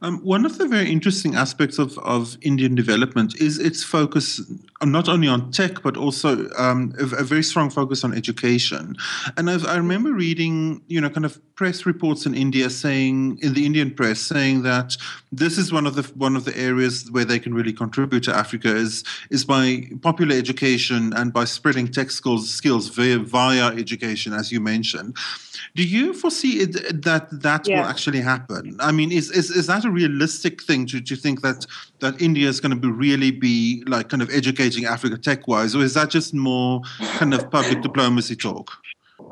Um, 0.03 0.17
one 0.23 0.45
of 0.45 0.57
the 0.57 0.67
very 0.67 0.91
interesting 0.91 1.35
aspects 1.35 1.77
of, 1.77 1.97
of 1.99 2.35
Indian 2.41 2.73
development 2.73 3.39
is 3.39 3.59
its 3.59 3.83
focus 3.83 4.41
not 4.83 5.07
only 5.07 5.27
on 5.27 5.51
tech, 5.51 5.83
but 5.83 5.95
also 5.95 6.49
um, 6.57 6.93
a, 6.99 7.03
a, 7.17 7.23
very 7.23 7.43
strong 7.43 7.69
focus 7.69 8.03
on 8.03 8.11
education. 8.15 8.95
And 9.37 9.47
I've, 9.47 9.65
i 9.67 9.77
remember 9.77 10.11
reading, 10.11 10.81
you 10.87 10.99
know, 10.99 11.09
kind 11.09 11.25
of 11.25 11.39
press 11.53 11.85
reports 11.85 12.25
in 12.25 12.33
India 12.33 12.71
saying, 12.71 13.37
in 13.43 13.53
the 13.53 13.63
Indian 13.63 13.93
press, 13.93 14.19
saying 14.19 14.63
that 14.63 14.97
this 15.31 15.59
is 15.59 15.71
one 15.71 15.85
of 15.85 15.93
the 15.93 16.03
one 16.15 16.35
of 16.35 16.45
the 16.45 16.57
areas 16.57 17.07
where 17.11 17.25
they 17.25 17.37
can 17.37 17.53
really 17.53 17.73
contribute 17.73 18.23
to 18.23 18.35
Africa 18.35 18.75
is 18.75 19.03
is 19.29 19.45
by 19.45 19.83
popular 20.01 20.35
education 20.35 21.13
and 21.13 21.31
by 21.31 21.45
spreading 21.45 21.87
tech 21.87 22.09
skills 22.09 22.49
skills 22.49 22.89
via 22.89 23.19
via 23.19 23.67
education, 23.67 24.33
as 24.33 24.51
you 24.51 24.59
mentioned. 24.59 25.15
Do 25.75 25.83
you 25.83 26.13
foresee 26.13 26.61
it, 26.61 27.03
that 27.03 27.27
that 27.41 27.67
yeah. 27.67 27.81
will 27.81 27.89
actually 27.89 28.21
happen? 28.21 28.77
I 28.79 28.91
mean, 28.91 29.11
is, 29.11 29.31
is 29.31 29.51
is 29.51 29.67
that 29.67 29.85
a 29.85 29.91
realistic 29.91 30.61
thing 30.61 30.85
to, 30.87 31.01
to 31.01 31.15
think 31.15 31.41
that 31.41 31.65
that 31.99 32.21
India 32.21 32.47
is 32.47 32.59
going 32.59 32.71
to 32.71 32.75
be 32.75 32.87
really 32.87 33.31
be 33.31 33.83
like 33.87 34.09
kind 34.09 34.21
of 34.21 34.29
educating 34.29 34.85
Africa 34.85 35.17
tech 35.17 35.47
wise, 35.47 35.75
or 35.75 35.83
is 35.83 35.93
that 35.93 36.09
just 36.09 36.33
more 36.33 36.81
kind 37.17 37.33
of 37.33 37.49
public 37.51 37.81
diplomacy 37.81 38.35
talk? 38.35 38.71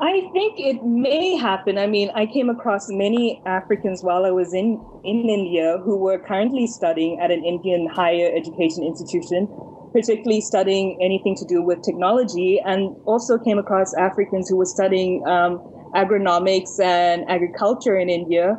I 0.00 0.30
think 0.32 0.58
it 0.58 0.82
may 0.84 1.36
happen. 1.36 1.76
I 1.76 1.86
mean, 1.86 2.10
I 2.14 2.24
came 2.26 2.48
across 2.48 2.88
many 2.88 3.42
Africans 3.44 4.02
while 4.02 4.24
I 4.24 4.30
was 4.30 4.54
in, 4.54 4.80
in 5.04 5.28
India 5.28 5.78
who 5.84 5.96
were 5.98 6.18
currently 6.18 6.66
studying 6.66 7.20
at 7.20 7.30
an 7.30 7.44
Indian 7.44 7.86
higher 7.86 8.30
education 8.34 8.84
institution, 8.84 9.46
particularly 9.92 10.40
studying 10.40 10.96
anything 11.02 11.36
to 11.36 11.44
do 11.44 11.60
with 11.60 11.82
technology, 11.82 12.60
and 12.64 12.96
also 13.04 13.36
came 13.36 13.58
across 13.58 13.92
Africans 13.94 14.48
who 14.48 14.56
were 14.56 14.64
studying 14.64 15.26
um, 15.26 15.60
agronomics 15.94 16.78
and 16.80 17.24
agriculture 17.28 17.98
in 17.98 18.08
India. 18.08 18.56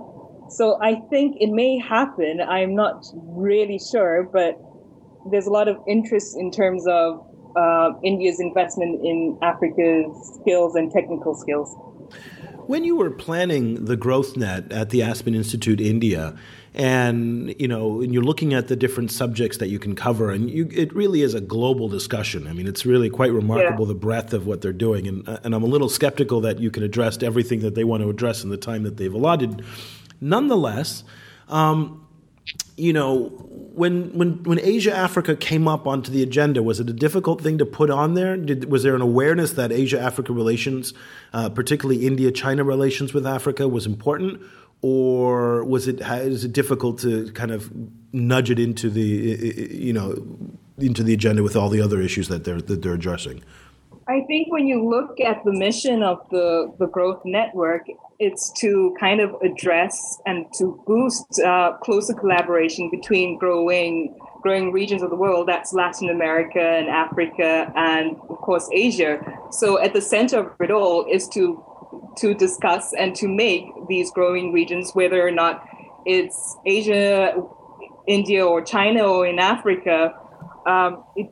So 0.49 0.77
I 0.81 0.95
think 1.09 1.37
it 1.39 1.49
may 1.49 1.79
happen. 1.79 2.41
I'm 2.41 2.75
not 2.75 3.05
really 3.15 3.79
sure, 3.79 4.29
but 4.31 4.59
there's 5.31 5.47
a 5.47 5.51
lot 5.51 5.67
of 5.67 5.77
interest 5.87 6.35
in 6.37 6.51
terms 6.51 6.85
of 6.87 7.25
uh, 7.55 7.91
India's 8.03 8.39
investment 8.39 9.01
in 9.03 9.37
Africa's 9.41 10.39
skills 10.41 10.75
and 10.75 10.91
technical 10.91 11.35
skills. 11.35 11.73
When 12.71 12.85
you 12.85 12.95
were 12.95 13.11
planning 13.11 13.83
the 13.83 13.97
growth 13.97 14.37
net 14.37 14.71
at 14.71 14.91
the 14.91 15.03
Aspen 15.03 15.35
Institute 15.35 15.81
India, 15.81 16.37
and 16.73 17.53
you 17.59 17.67
know, 17.67 17.99
and 17.99 18.13
you're 18.13 18.23
looking 18.23 18.53
at 18.53 18.69
the 18.69 18.77
different 18.77 19.11
subjects 19.11 19.57
that 19.57 19.67
you 19.67 19.77
can 19.77 19.93
cover, 19.93 20.31
and 20.31 20.49
you, 20.49 20.69
it 20.71 20.95
really 20.95 21.21
is 21.21 21.33
a 21.33 21.41
global 21.41 21.89
discussion. 21.89 22.47
I 22.47 22.53
mean, 22.53 22.67
it's 22.67 22.85
really 22.85 23.09
quite 23.09 23.33
remarkable 23.33 23.83
yeah. 23.83 23.89
the 23.89 23.99
breadth 23.99 24.33
of 24.33 24.47
what 24.47 24.61
they're 24.61 24.71
doing, 24.71 25.05
and 25.05 25.27
and 25.43 25.53
I'm 25.53 25.63
a 25.63 25.67
little 25.67 25.89
skeptical 25.89 26.39
that 26.39 26.59
you 26.59 26.71
can 26.71 26.81
address 26.81 27.21
everything 27.21 27.59
that 27.59 27.75
they 27.75 27.83
want 27.83 28.03
to 28.03 28.09
address 28.09 28.41
in 28.41 28.49
the 28.49 28.55
time 28.55 28.83
that 28.83 28.95
they've 28.95 29.13
allotted. 29.13 29.65
Nonetheless, 30.21 31.03
um, 31.49 32.00
you 32.81 32.93
know, 32.93 33.29
when 33.73 34.11
when 34.17 34.41
when 34.43 34.59
Asia 34.59 34.95
Africa 34.95 35.35
came 35.35 35.67
up 35.67 35.85
onto 35.85 36.11
the 36.11 36.23
agenda, 36.23 36.63
was 36.63 36.79
it 36.79 36.89
a 36.89 36.93
difficult 36.93 37.41
thing 37.41 37.59
to 37.59 37.65
put 37.65 37.91
on 37.91 38.15
there? 38.15 38.35
Did, 38.35 38.71
was 38.71 38.81
there 38.81 38.95
an 38.95 39.01
awareness 39.01 39.51
that 39.51 39.71
Asia 39.71 39.99
Africa 39.99 40.33
relations, 40.33 40.93
uh, 41.31 41.49
particularly 41.49 42.07
India 42.07 42.31
China 42.31 42.63
relations 42.63 43.13
with 43.13 43.25
Africa, 43.25 43.67
was 43.67 43.85
important? 43.85 44.41
or 44.83 45.63
was 45.63 45.87
it 45.87 46.01
is 46.01 46.43
it 46.43 46.53
difficult 46.53 46.97
to 46.97 47.31
kind 47.33 47.51
of 47.51 47.71
nudge 48.13 48.49
it 48.49 48.57
into 48.57 48.89
the 48.89 49.69
you 49.71 49.93
know 49.93 50.15
into 50.79 51.03
the 51.03 51.13
agenda 51.13 51.43
with 51.43 51.55
all 51.55 51.69
the 51.69 51.79
other 51.79 52.01
issues 52.01 52.29
that 52.29 52.43
they're 52.45 52.61
that 52.61 52.81
they're 52.81 52.95
addressing? 52.95 53.43
I 54.07 54.21
think 54.21 54.51
when 54.51 54.65
you 54.65 54.83
look 54.89 55.19
at 55.19 55.43
the 55.43 55.53
mission 55.53 56.01
of 56.01 56.27
the 56.31 56.73
the 56.79 56.87
growth 56.87 57.21
network, 57.25 57.85
it's 58.21 58.51
to 58.61 58.95
kind 58.99 59.19
of 59.19 59.33
address 59.41 60.21
and 60.27 60.45
to 60.53 60.79
boost 60.85 61.39
uh, 61.39 61.73
closer 61.81 62.13
collaboration 62.13 62.87
between 62.91 63.37
growing 63.39 64.15
growing 64.43 64.71
regions 64.71 65.01
of 65.01 65.09
the 65.09 65.15
world. 65.15 65.47
That's 65.47 65.73
Latin 65.73 66.09
America 66.09 66.61
and 66.61 66.87
Africa, 66.87 67.71
and 67.75 68.15
of 68.29 68.37
course 68.37 68.69
Asia. 68.71 69.19
So 69.49 69.81
at 69.81 69.93
the 69.93 70.01
center 70.01 70.39
of 70.39 70.51
it 70.59 70.69
all 70.69 71.05
is 71.11 71.27
to 71.29 71.63
to 72.17 72.35
discuss 72.35 72.93
and 72.93 73.15
to 73.15 73.27
make 73.27 73.65
these 73.89 74.11
growing 74.11 74.53
regions, 74.53 74.91
whether 74.93 75.25
or 75.25 75.31
not 75.31 75.67
it's 76.05 76.57
Asia, 76.65 77.33
India, 78.07 78.45
or 78.45 78.61
China, 78.61 79.03
or 79.03 79.25
in 79.25 79.39
Africa. 79.39 80.13
Um, 80.67 81.03
it, 81.15 81.27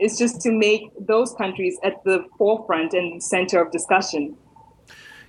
it's 0.00 0.18
just 0.18 0.40
to 0.40 0.50
make 0.50 0.82
those 0.98 1.34
countries 1.34 1.78
at 1.84 2.02
the 2.04 2.24
forefront 2.36 2.94
and 2.94 3.22
center 3.22 3.62
of 3.62 3.70
discussion. 3.70 4.36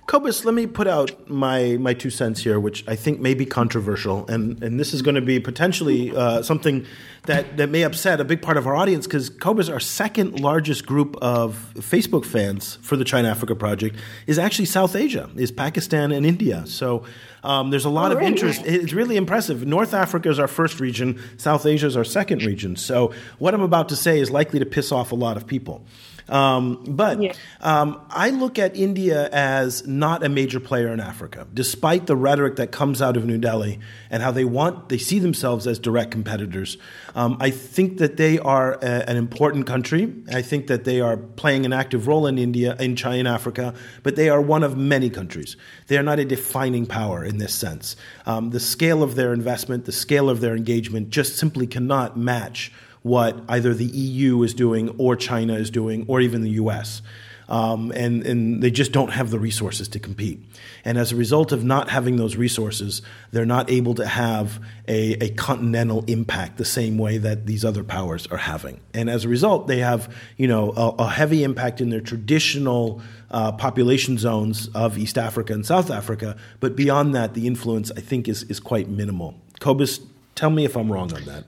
Cobus, 0.06 0.44
let 0.44 0.54
me 0.54 0.66
put 0.66 0.88
out 0.88 1.30
my, 1.30 1.76
my 1.78 1.94
two 1.94 2.10
cents 2.10 2.42
here, 2.42 2.58
which 2.58 2.86
I 2.88 2.96
think 2.96 3.20
may 3.20 3.34
be 3.34 3.46
controversial, 3.46 4.26
and, 4.26 4.60
and 4.62 4.78
this 4.78 4.92
is 4.92 5.00
going 5.00 5.14
to 5.14 5.20
be 5.20 5.38
potentially 5.38 6.14
uh, 6.14 6.42
something 6.42 6.84
that, 7.26 7.56
that 7.56 7.70
may 7.70 7.82
upset 7.82 8.20
a 8.20 8.24
big 8.24 8.42
part 8.42 8.56
of 8.56 8.66
our 8.66 8.74
audience 8.74 9.06
because 9.06 9.30
Cobus, 9.30 9.68
our 9.68 9.78
second 9.78 10.40
largest 10.40 10.86
group 10.86 11.16
of 11.22 11.72
Facebook 11.76 12.24
fans 12.24 12.76
for 12.82 12.96
the 12.96 13.04
China 13.04 13.28
Africa 13.28 13.54
Project, 13.54 13.96
is 14.26 14.40
actually 14.40 14.64
South 14.64 14.96
Asia, 14.96 15.30
is 15.36 15.52
Pakistan 15.52 16.10
and 16.10 16.26
India. 16.26 16.66
So 16.66 17.04
um, 17.44 17.70
there's 17.70 17.84
a 17.84 17.90
lot 17.90 18.10
oh, 18.10 18.14
of 18.14 18.18
really? 18.18 18.32
interest. 18.32 18.62
It's 18.64 18.92
really 18.92 19.16
impressive. 19.16 19.64
North 19.64 19.94
Africa 19.94 20.28
is 20.28 20.40
our 20.40 20.48
first 20.48 20.80
region, 20.80 21.20
South 21.36 21.64
Asia 21.64 21.86
is 21.86 21.96
our 21.96 22.04
second 22.04 22.42
region. 22.42 22.74
So 22.74 23.14
what 23.38 23.54
I'm 23.54 23.62
about 23.62 23.88
to 23.90 23.96
say 23.96 24.18
is 24.18 24.32
likely 24.32 24.58
to 24.58 24.66
piss 24.66 24.90
off 24.90 25.12
a 25.12 25.16
lot 25.16 25.36
of 25.36 25.46
people. 25.46 25.86
Um, 26.32 26.82
but 26.88 27.22
yeah. 27.22 27.34
um, 27.60 28.00
I 28.08 28.30
look 28.30 28.58
at 28.58 28.74
India 28.74 29.28
as 29.30 29.86
not 29.86 30.24
a 30.24 30.30
major 30.30 30.60
player 30.60 30.88
in 30.88 30.98
Africa, 30.98 31.46
despite 31.52 32.06
the 32.06 32.16
rhetoric 32.16 32.56
that 32.56 32.72
comes 32.72 33.02
out 33.02 33.18
of 33.18 33.26
New 33.26 33.36
Delhi 33.36 33.78
and 34.08 34.22
how 34.22 34.30
they 34.30 34.46
want, 34.46 34.88
they 34.88 34.96
see 34.96 35.18
themselves 35.18 35.66
as 35.66 35.78
direct 35.78 36.10
competitors. 36.10 36.78
Um, 37.14 37.36
I 37.38 37.50
think 37.50 37.98
that 37.98 38.16
they 38.16 38.38
are 38.38 38.74
a, 38.76 39.10
an 39.10 39.18
important 39.18 39.66
country. 39.66 40.10
I 40.32 40.40
think 40.40 40.68
that 40.68 40.84
they 40.84 41.02
are 41.02 41.18
playing 41.18 41.66
an 41.66 41.74
active 41.74 42.08
role 42.08 42.26
in 42.26 42.38
India, 42.38 42.76
in 42.80 42.96
China, 42.96 43.30
Africa, 43.30 43.74
but 44.02 44.16
they 44.16 44.30
are 44.30 44.40
one 44.40 44.62
of 44.62 44.74
many 44.74 45.10
countries. 45.10 45.58
They 45.88 45.98
are 45.98 46.02
not 46.02 46.18
a 46.18 46.24
defining 46.24 46.86
power 46.86 47.22
in 47.22 47.36
this 47.36 47.54
sense. 47.54 47.94
Um, 48.24 48.50
the 48.50 48.60
scale 48.60 49.02
of 49.02 49.16
their 49.16 49.34
investment, 49.34 49.84
the 49.84 49.92
scale 49.92 50.30
of 50.30 50.40
their 50.40 50.56
engagement 50.56 51.10
just 51.10 51.36
simply 51.36 51.66
cannot 51.66 52.16
match 52.16 52.72
what 53.02 53.36
either 53.48 53.74
the 53.74 53.84
EU 53.84 54.42
is 54.42 54.54
doing 54.54 54.94
or 54.98 55.16
China 55.16 55.54
is 55.54 55.70
doing 55.70 56.04
or 56.08 56.20
even 56.20 56.42
the 56.42 56.50
US. 56.50 57.02
Um, 57.48 57.92
and, 57.94 58.24
and 58.24 58.62
they 58.62 58.70
just 58.70 58.92
don't 58.92 59.10
have 59.10 59.30
the 59.30 59.38
resources 59.38 59.86
to 59.88 59.98
compete. 59.98 60.40
And 60.86 60.96
as 60.96 61.12
a 61.12 61.16
result 61.16 61.52
of 61.52 61.62
not 61.64 61.90
having 61.90 62.16
those 62.16 62.34
resources, 62.34 63.02
they're 63.30 63.44
not 63.44 63.70
able 63.70 63.94
to 63.96 64.06
have 64.06 64.58
a, 64.88 65.22
a 65.22 65.30
continental 65.30 66.02
impact 66.06 66.56
the 66.56 66.64
same 66.64 66.96
way 66.96 67.18
that 67.18 67.44
these 67.44 67.62
other 67.62 67.84
powers 67.84 68.26
are 68.28 68.38
having. 68.38 68.80
And 68.94 69.10
as 69.10 69.26
a 69.26 69.28
result, 69.28 69.66
they 69.66 69.80
have 69.80 70.14
you 70.38 70.48
know 70.48 70.72
a, 70.72 71.02
a 71.02 71.10
heavy 71.10 71.44
impact 71.44 71.82
in 71.82 71.90
their 71.90 72.00
traditional 72.00 73.02
uh, 73.30 73.52
population 73.52 74.16
zones 74.16 74.68
of 74.68 74.96
East 74.96 75.18
Africa 75.18 75.52
and 75.52 75.66
South 75.66 75.90
Africa. 75.90 76.36
But 76.60 76.74
beyond 76.74 77.14
that, 77.14 77.34
the 77.34 77.46
influence 77.46 77.90
I 77.90 78.00
think 78.00 78.28
is 78.28 78.44
is 78.44 78.60
quite 78.60 78.88
minimal. 78.88 79.34
Cobus, 79.60 80.00
tell 80.34 80.50
me 80.50 80.64
if 80.64 80.74
I'm 80.74 80.90
wrong 80.90 81.12
on 81.12 81.24
that. 81.24 81.44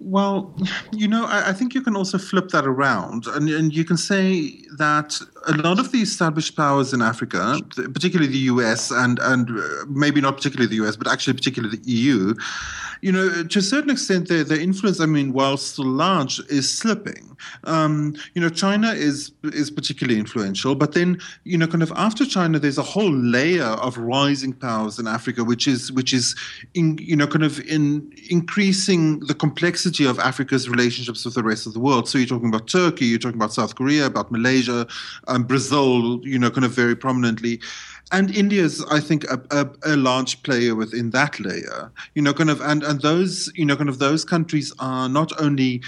Well, 0.00 0.54
you 0.92 1.06
know, 1.06 1.26
I, 1.26 1.50
I, 1.50 1.52
think 1.52 1.74
you 1.74 1.82
can 1.82 1.94
also 1.94 2.16
flip 2.16 2.48
that 2.48 2.66
around, 2.66 3.26
and, 3.26 3.50
and 3.50 3.74
you 3.74 3.84
can 3.84 3.98
say 3.98 4.58
that 4.78 5.20
a 5.46 5.52
lot 5.52 5.78
of 5.78 5.92
the 5.92 5.98
established 5.98 6.56
powers 6.56 6.94
in 6.94 7.02
Africa, 7.02 7.60
particularly 7.76 8.32
the 8.32 8.38
US, 8.54 8.90
and 8.90 9.18
and 9.18 9.50
uh, 9.50 9.62
maybe 9.88 10.22
not 10.22 10.36
particularly 10.36 10.68
the 10.74 10.82
US, 10.86 10.96
but 10.96 11.06
actually 11.06 11.34
particularly 11.34 11.76
the 11.76 11.90
EU, 11.90 12.34
you 13.02 13.12
know, 13.12 13.44
to 13.44 13.58
a 13.58 13.62
certain 13.62 13.90
extent, 13.90 14.28
their, 14.28 14.44
their 14.44 14.60
influence, 14.60 15.00
I 15.00 15.06
mean, 15.06 15.32
while 15.32 15.56
still 15.56 15.86
large, 15.86 16.38
is 16.48 16.70
slipping. 16.70 17.36
Um, 17.64 18.14
you 18.34 18.40
know, 18.42 18.50
China 18.50 18.92
is 18.92 19.32
is 19.42 19.70
particularly 19.70 20.18
influential, 20.18 20.74
but 20.74 20.92
then, 20.92 21.18
you 21.44 21.56
know, 21.56 21.66
kind 21.66 21.82
of 21.82 21.92
after 21.96 22.26
China, 22.26 22.58
there's 22.58 22.78
a 22.78 22.82
whole 22.82 23.12
layer 23.12 23.64
of 23.64 23.96
rising 23.96 24.52
powers 24.52 24.98
in 24.98 25.06
Africa, 25.06 25.44
which 25.44 25.66
is 25.66 25.90
which 25.92 26.12
is, 26.12 26.36
in, 26.74 26.98
you 26.98 27.16
know, 27.16 27.26
kind 27.26 27.44
of 27.44 27.60
in 27.60 28.12
increasing 28.28 29.20
the 29.20 29.34
complexity 29.34 29.89
of 29.98 30.18
Africa's 30.18 30.68
relationships 30.68 31.24
with 31.24 31.34
the 31.34 31.42
rest 31.42 31.66
of 31.66 31.72
the 31.72 31.80
world. 31.80 32.08
So 32.08 32.18
you're 32.18 32.26
talking 32.26 32.48
about 32.48 32.68
Turkey, 32.68 33.06
you're 33.06 33.18
talking 33.18 33.38
about 33.38 33.52
South 33.52 33.74
Korea, 33.74 34.06
about 34.06 34.30
Malaysia, 34.30 34.86
um, 35.28 35.44
Brazil, 35.44 36.20
you 36.24 36.38
know, 36.38 36.50
kind 36.50 36.64
of 36.64 36.72
very 36.72 36.94
prominently 36.94 37.60
and 38.12 38.34
India 38.34 38.62
is, 38.62 38.84
I 38.90 39.00
think, 39.00 39.24
a, 39.24 39.40
a, 39.50 39.94
a, 39.94 39.96
large 39.96 40.42
player 40.42 40.74
within 40.74 41.10
that 41.10 41.38
layer. 41.38 41.92
You 42.14 42.22
know, 42.22 42.34
kind 42.34 42.50
of, 42.50 42.60
and 42.60 42.82
and 42.82 43.00
those, 43.00 43.52
you 43.54 43.64
know, 43.64 43.76
kind 43.76 43.88
of 43.88 43.98
those 43.98 44.24
countries 44.24 44.72
are 44.78 45.08
not 45.08 45.32
only 45.40 45.82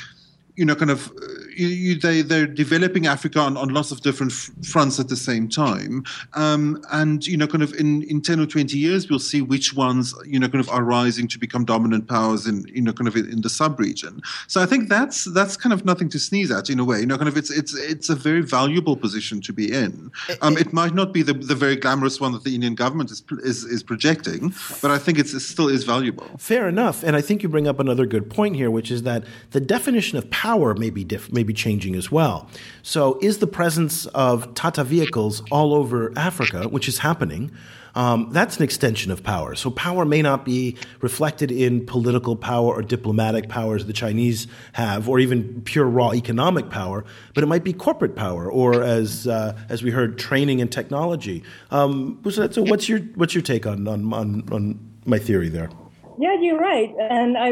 you 0.56 0.64
know, 0.64 0.74
kind 0.74 0.90
of, 0.90 1.10
you, 1.56 1.66
you, 1.68 1.94
they 1.94 2.22
they're 2.22 2.46
developing 2.46 3.06
Africa 3.06 3.40
on, 3.40 3.56
on 3.56 3.68
lots 3.70 3.90
of 3.90 4.00
different 4.00 4.32
f- 4.32 4.50
fronts 4.66 4.98
at 4.98 5.08
the 5.08 5.16
same 5.16 5.48
time, 5.48 6.04
um, 6.34 6.82
and 6.92 7.26
you 7.26 7.36
know, 7.36 7.46
kind 7.46 7.62
of 7.62 7.72
in, 7.74 8.02
in 8.04 8.20
ten 8.20 8.40
or 8.40 8.46
twenty 8.46 8.78
years, 8.78 9.08
we'll 9.08 9.18
see 9.18 9.42
which 9.42 9.74
ones 9.74 10.14
you 10.26 10.38
know 10.38 10.48
kind 10.48 10.60
of 10.60 10.68
are 10.68 10.84
rising 10.84 11.28
to 11.28 11.38
become 11.38 11.64
dominant 11.64 12.08
powers 12.08 12.46
in 12.46 12.66
you 12.68 12.82
know 12.82 12.92
kind 12.92 13.08
of 13.08 13.16
in 13.16 13.40
the 13.42 13.50
sub 13.50 13.78
region. 13.78 14.20
So 14.46 14.62
I 14.62 14.66
think 14.66 14.88
that's 14.88 15.24
that's 15.32 15.56
kind 15.56 15.72
of 15.72 15.84
nothing 15.84 16.08
to 16.10 16.18
sneeze 16.18 16.50
at 16.50 16.68
in 16.70 16.78
a 16.78 16.84
way. 16.84 17.00
You 17.00 17.06
know, 17.06 17.16
kind 17.16 17.28
of 17.28 17.36
it's 17.36 17.50
it's 17.50 17.74
it's 17.74 18.08
a 18.08 18.14
very 18.14 18.42
valuable 18.42 18.96
position 18.96 19.40
to 19.42 19.52
be 19.52 19.72
in. 19.72 20.10
Um, 20.42 20.56
it 20.56 20.72
might 20.72 20.94
not 20.94 21.12
be 21.12 21.22
the, 21.22 21.34
the 21.34 21.54
very 21.54 21.76
glamorous 21.76 22.20
one 22.20 22.32
that 22.32 22.44
the 22.44 22.54
Indian 22.54 22.74
government 22.74 23.10
is 23.10 23.22
is, 23.42 23.64
is 23.64 23.82
projecting, 23.82 24.52
but 24.80 24.90
I 24.90 24.98
think 24.98 25.18
it's, 25.18 25.32
it 25.32 25.40
still 25.40 25.68
is 25.68 25.84
valuable. 25.84 26.28
Fair 26.38 26.68
enough, 26.68 27.02
and 27.02 27.14
I 27.14 27.20
think 27.20 27.42
you 27.42 27.48
bring 27.48 27.68
up 27.68 27.78
another 27.78 28.06
good 28.06 28.30
point 28.30 28.56
here, 28.56 28.70
which 28.70 28.90
is 28.90 29.02
that 29.04 29.24
the 29.50 29.60
definition 29.60 30.18
of 30.18 30.30
power 30.30 30.41
may 30.74 30.90
be 30.90 31.04
diff- 31.04 31.32
may 31.32 31.42
be 31.42 31.54
changing 31.54 31.94
as 31.94 32.10
well. 32.10 32.48
So, 32.82 33.18
is 33.20 33.38
the 33.38 33.46
presence 33.46 34.06
of 34.06 34.54
Tata 34.54 34.84
vehicles 34.84 35.42
all 35.50 35.74
over 35.74 36.12
Africa, 36.16 36.68
which 36.68 36.88
is 36.88 36.98
happening? 36.98 37.52
Um, 37.94 38.28
that's 38.30 38.56
an 38.56 38.62
extension 38.62 39.12
of 39.12 39.22
power. 39.22 39.54
So 39.54 39.70
power 39.70 40.04
may 40.04 40.22
not 40.22 40.44
be 40.44 40.76
reflected 41.00 41.50
in 41.50 41.84
political 41.84 42.36
power 42.36 42.72
or 42.72 42.82
diplomatic 42.82 43.48
powers 43.48 43.84
the 43.84 43.92
Chinese 43.92 44.46
have, 44.72 45.08
or 45.08 45.18
even 45.18 45.62
pure 45.62 45.84
raw 45.84 46.12
economic 46.12 46.70
power, 46.70 47.04
but 47.34 47.44
it 47.44 47.48
might 47.48 47.64
be 47.64 47.72
corporate 47.72 48.16
power, 48.16 48.50
or 48.50 48.82
as 48.82 49.26
uh, 49.26 49.58
as 49.68 49.82
we 49.82 49.90
heard, 49.90 50.18
training 50.18 50.60
and 50.60 50.72
technology. 50.72 51.42
Um, 51.70 52.22
so, 52.30 52.62
what's 52.62 52.88
your 52.88 53.00
what's 53.14 53.34
your 53.34 53.42
take 53.42 53.66
on 53.66 53.86
on, 53.86 54.12
on, 54.12 54.48
on 54.50 54.90
my 55.04 55.18
theory 55.18 55.48
there? 55.48 55.70
Yeah, 56.18 56.36
you're 56.40 56.58
right. 56.58 56.94
And 56.98 57.38
I, 57.38 57.48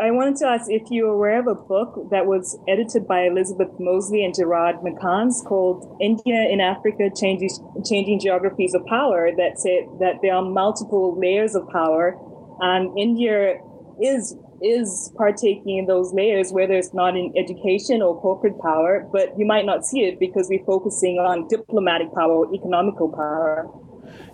I 0.00 0.10
wanted 0.10 0.36
to 0.36 0.46
ask 0.46 0.70
if 0.70 0.82
you're 0.90 1.12
aware 1.12 1.40
of 1.40 1.46
a 1.46 1.54
book 1.54 2.10
that 2.10 2.26
was 2.26 2.58
edited 2.68 3.08
by 3.08 3.26
Elizabeth 3.26 3.68
Mawdsley 3.80 4.24
and 4.24 4.34
Gerard 4.34 4.76
McCanns 4.76 5.44
called 5.44 5.96
India 6.00 6.46
in 6.48 6.60
Africa 6.60 7.10
Changing, 7.14 7.50
Changing 7.84 8.20
Geographies 8.20 8.74
of 8.74 8.86
Power 8.86 9.30
that 9.36 9.58
said 9.58 9.88
that 9.98 10.22
there 10.22 10.34
are 10.34 10.44
multiple 10.44 11.18
layers 11.18 11.54
of 11.54 11.68
power 11.70 12.16
and 12.60 12.96
India 12.96 13.58
is 14.00 14.36
is 14.62 15.12
partaking 15.16 15.78
in 15.78 15.86
those 15.86 16.14
layers, 16.14 16.50
whether 16.50 16.72
it's 16.72 16.94
not 16.94 17.16
in 17.16 17.32
education 17.36 18.00
or 18.00 18.18
corporate 18.20 18.58
power, 18.60 19.06
but 19.12 19.36
you 19.38 19.44
might 19.44 19.66
not 19.66 19.84
see 19.84 20.04
it 20.04 20.18
because 20.18 20.48
we're 20.48 20.64
focusing 20.64 21.18
on 21.18 21.46
diplomatic 21.48 22.08
power 22.14 22.46
or 22.46 22.54
economical 22.54 23.10
power. 23.10 23.68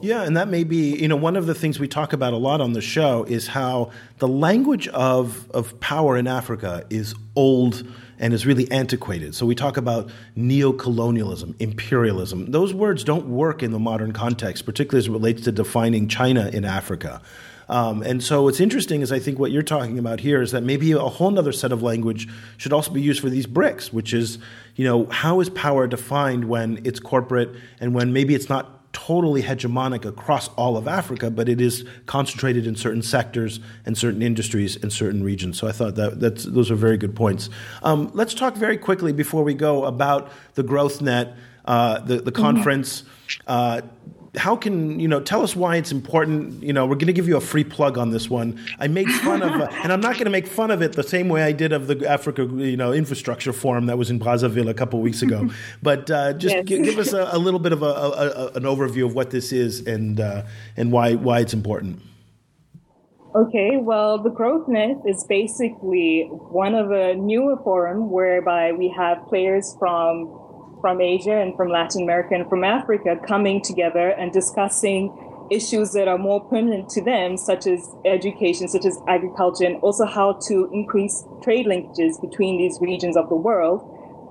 Yeah, 0.02 0.22
and 0.22 0.34
that 0.38 0.48
may 0.48 0.64
be, 0.64 0.96
you 0.96 1.08
know, 1.08 1.16
one 1.16 1.36
of 1.36 1.44
the 1.44 1.54
things 1.54 1.78
we 1.78 1.86
talk 1.86 2.14
about 2.14 2.32
a 2.32 2.38
lot 2.38 2.62
on 2.62 2.72
the 2.72 2.80
show 2.80 3.24
is 3.24 3.48
how 3.48 3.90
the 4.18 4.28
language 4.28 4.88
of, 4.88 5.50
of 5.50 5.78
power 5.80 6.16
in 6.16 6.26
Africa 6.26 6.86
is 6.88 7.14
old 7.36 7.86
and 8.18 8.32
is 8.32 8.46
really 8.46 8.70
antiquated. 8.70 9.34
So 9.34 9.44
we 9.44 9.54
talk 9.54 9.76
about 9.76 10.10
neo-colonialism, 10.36 11.54
imperialism. 11.58 12.50
Those 12.50 12.72
words 12.72 13.04
don't 13.04 13.28
work 13.28 13.62
in 13.62 13.72
the 13.72 13.78
modern 13.78 14.12
context, 14.12 14.64
particularly 14.64 15.00
as 15.00 15.08
it 15.08 15.12
relates 15.12 15.42
to 15.42 15.52
defining 15.52 16.08
China 16.08 16.48
in 16.48 16.64
Africa. 16.64 17.20
Um, 17.68 18.02
and 18.02 18.22
so 18.22 18.42
what's 18.44 18.58
interesting 18.58 19.02
is 19.02 19.12
I 19.12 19.18
think 19.18 19.38
what 19.38 19.52
you're 19.52 19.62
talking 19.62 19.98
about 19.98 20.20
here 20.20 20.42
is 20.42 20.50
that 20.52 20.62
maybe 20.62 20.92
a 20.92 20.98
whole 20.98 21.38
other 21.38 21.52
set 21.52 21.72
of 21.72 21.82
language 21.82 22.26
should 22.56 22.72
also 22.72 22.90
be 22.90 23.02
used 23.02 23.20
for 23.20 23.28
these 23.28 23.46
BRICS, 23.46 23.92
which 23.92 24.12
is, 24.12 24.38
you 24.76 24.84
know, 24.84 25.06
how 25.06 25.40
is 25.40 25.50
power 25.50 25.86
defined 25.86 26.46
when 26.46 26.80
it's 26.84 27.00
corporate 27.00 27.50
and 27.80 27.94
when 27.94 28.12
maybe 28.12 28.34
it's 28.34 28.48
not 28.48 28.79
totally 28.92 29.42
hegemonic 29.42 30.04
across 30.04 30.48
all 30.50 30.76
of 30.76 30.88
Africa, 30.88 31.30
but 31.30 31.48
it 31.48 31.60
is 31.60 31.84
concentrated 32.06 32.66
in 32.66 32.74
certain 32.74 33.02
sectors 33.02 33.60
and 33.86 33.96
certain 33.96 34.22
industries 34.22 34.76
in 34.76 34.90
certain 34.90 35.22
regions. 35.22 35.58
So 35.58 35.68
I 35.68 35.72
thought 35.72 35.94
that 35.94 36.20
that's, 36.20 36.44
those 36.44 36.70
are 36.70 36.76
very 36.76 36.96
good 36.96 37.14
points. 37.14 37.50
Um, 37.82 38.10
let's 38.14 38.34
talk 38.34 38.56
very 38.56 38.76
quickly 38.76 39.12
before 39.12 39.44
we 39.44 39.54
go 39.54 39.84
about 39.84 40.30
the 40.54 40.62
Growth 40.62 41.00
Net, 41.00 41.36
uh, 41.64 42.00
the, 42.00 42.16
the 42.16 42.32
mm-hmm. 42.32 42.42
conference. 42.42 43.04
Uh, 43.46 43.82
how 44.36 44.54
can 44.54 45.00
you 45.00 45.08
know 45.08 45.20
tell 45.20 45.42
us 45.42 45.56
why 45.56 45.76
it's 45.76 45.90
important 45.90 46.62
you 46.62 46.72
know 46.72 46.86
we're 46.86 46.94
going 46.94 47.08
to 47.08 47.12
give 47.12 47.26
you 47.26 47.36
a 47.36 47.40
free 47.40 47.64
plug 47.64 47.98
on 47.98 48.10
this 48.10 48.30
one. 48.30 48.58
I 48.78 48.86
made 48.86 49.08
fun 49.08 49.42
of 49.42 49.60
uh, 49.60 49.68
and 49.82 49.92
i'm 49.92 50.00
not 50.00 50.14
going 50.14 50.24
to 50.24 50.30
make 50.30 50.46
fun 50.46 50.70
of 50.70 50.82
it 50.82 50.92
the 50.92 51.02
same 51.02 51.28
way 51.28 51.42
i 51.42 51.52
did 51.52 51.72
of 51.72 51.88
the 51.88 52.08
africa 52.08 52.44
you 52.44 52.76
know 52.76 52.92
infrastructure 52.92 53.52
forum 53.52 53.86
that 53.86 53.98
was 53.98 54.10
in 54.10 54.20
brazzaville 54.20 54.68
a 54.68 54.74
couple 54.74 55.00
weeks 55.00 55.22
ago. 55.22 55.48
But 55.82 56.10
uh, 56.10 56.34
just 56.34 56.54
yes. 56.54 56.64
g- 56.64 56.82
give 56.82 56.98
us 56.98 57.12
a, 57.12 57.30
a, 57.32 57.38
little 57.38 57.60
bit 57.60 57.72
of 57.72 57.82
a, 57.82 57.86
a, 57.86 58.46
an 58.54 58.64
overview 58.64 59.06
of 59.06 59.14
what 59.14 59.30
this 59.30 59.52
is 59.52 59.86
and 59.86 60.20
uh, 60.20 60.42
and 60.76 60.92
why 60.92 61.14
why 61.14 61.40
it's 61.40 61.54
important. 61.54 62.00
Okay, 63.34 63.76
well, 63.76 64.20
the 64.20 64.30
Growth 64.30 64.68
is 65.06 65.24
basically 65.28 66.26
one 66.30 66.74
of 66.74 66.90
a 66.90 67.14
newer 67.14 67.56
forum 67.62 68.10
whereby 68.10 68.72
we 68.72 68.92
have 68.96 69.24
players 69.28 69.76
from 69.78 70.39
from 70.80 71.00
Asia 71.00 71.36
and 71.36 71.56
from 71.56 71.68
Latin 71.68 72.02
America 72.02 72.34
and 72.34 72.48
from 72.48 72.64
Africa 72.64 73.16
coming 73.26 73.62
together 73.62 74.10
and 74.10 74.32
discussing 74.32 75.12
issues 75.50 75.92
that 75.92 76.06
are 76.06 76.18
more 76.18 76.40
pertinent 76.40 76.88
to 76.90 77.02
them, 77.02 77.36
such 77.36 77.66
as 77.66 77.94
education, 78.04 78.68
such 78.68 78.84
as 78.84 78.98
agriculture, 79.08 79.64
and 79.64 79.76
also 79.82 80.06
how 80.06 80.32
to 80.48 80.70
increase 80.72 81.24
trade 81.42 81.66
linkages 81.66 82.20
between 82.20 82.56
these 82.56 82.78
regions 82.80 83.16
of 83.16 83.28
the 83.28 83.34
world, 83.34 83.82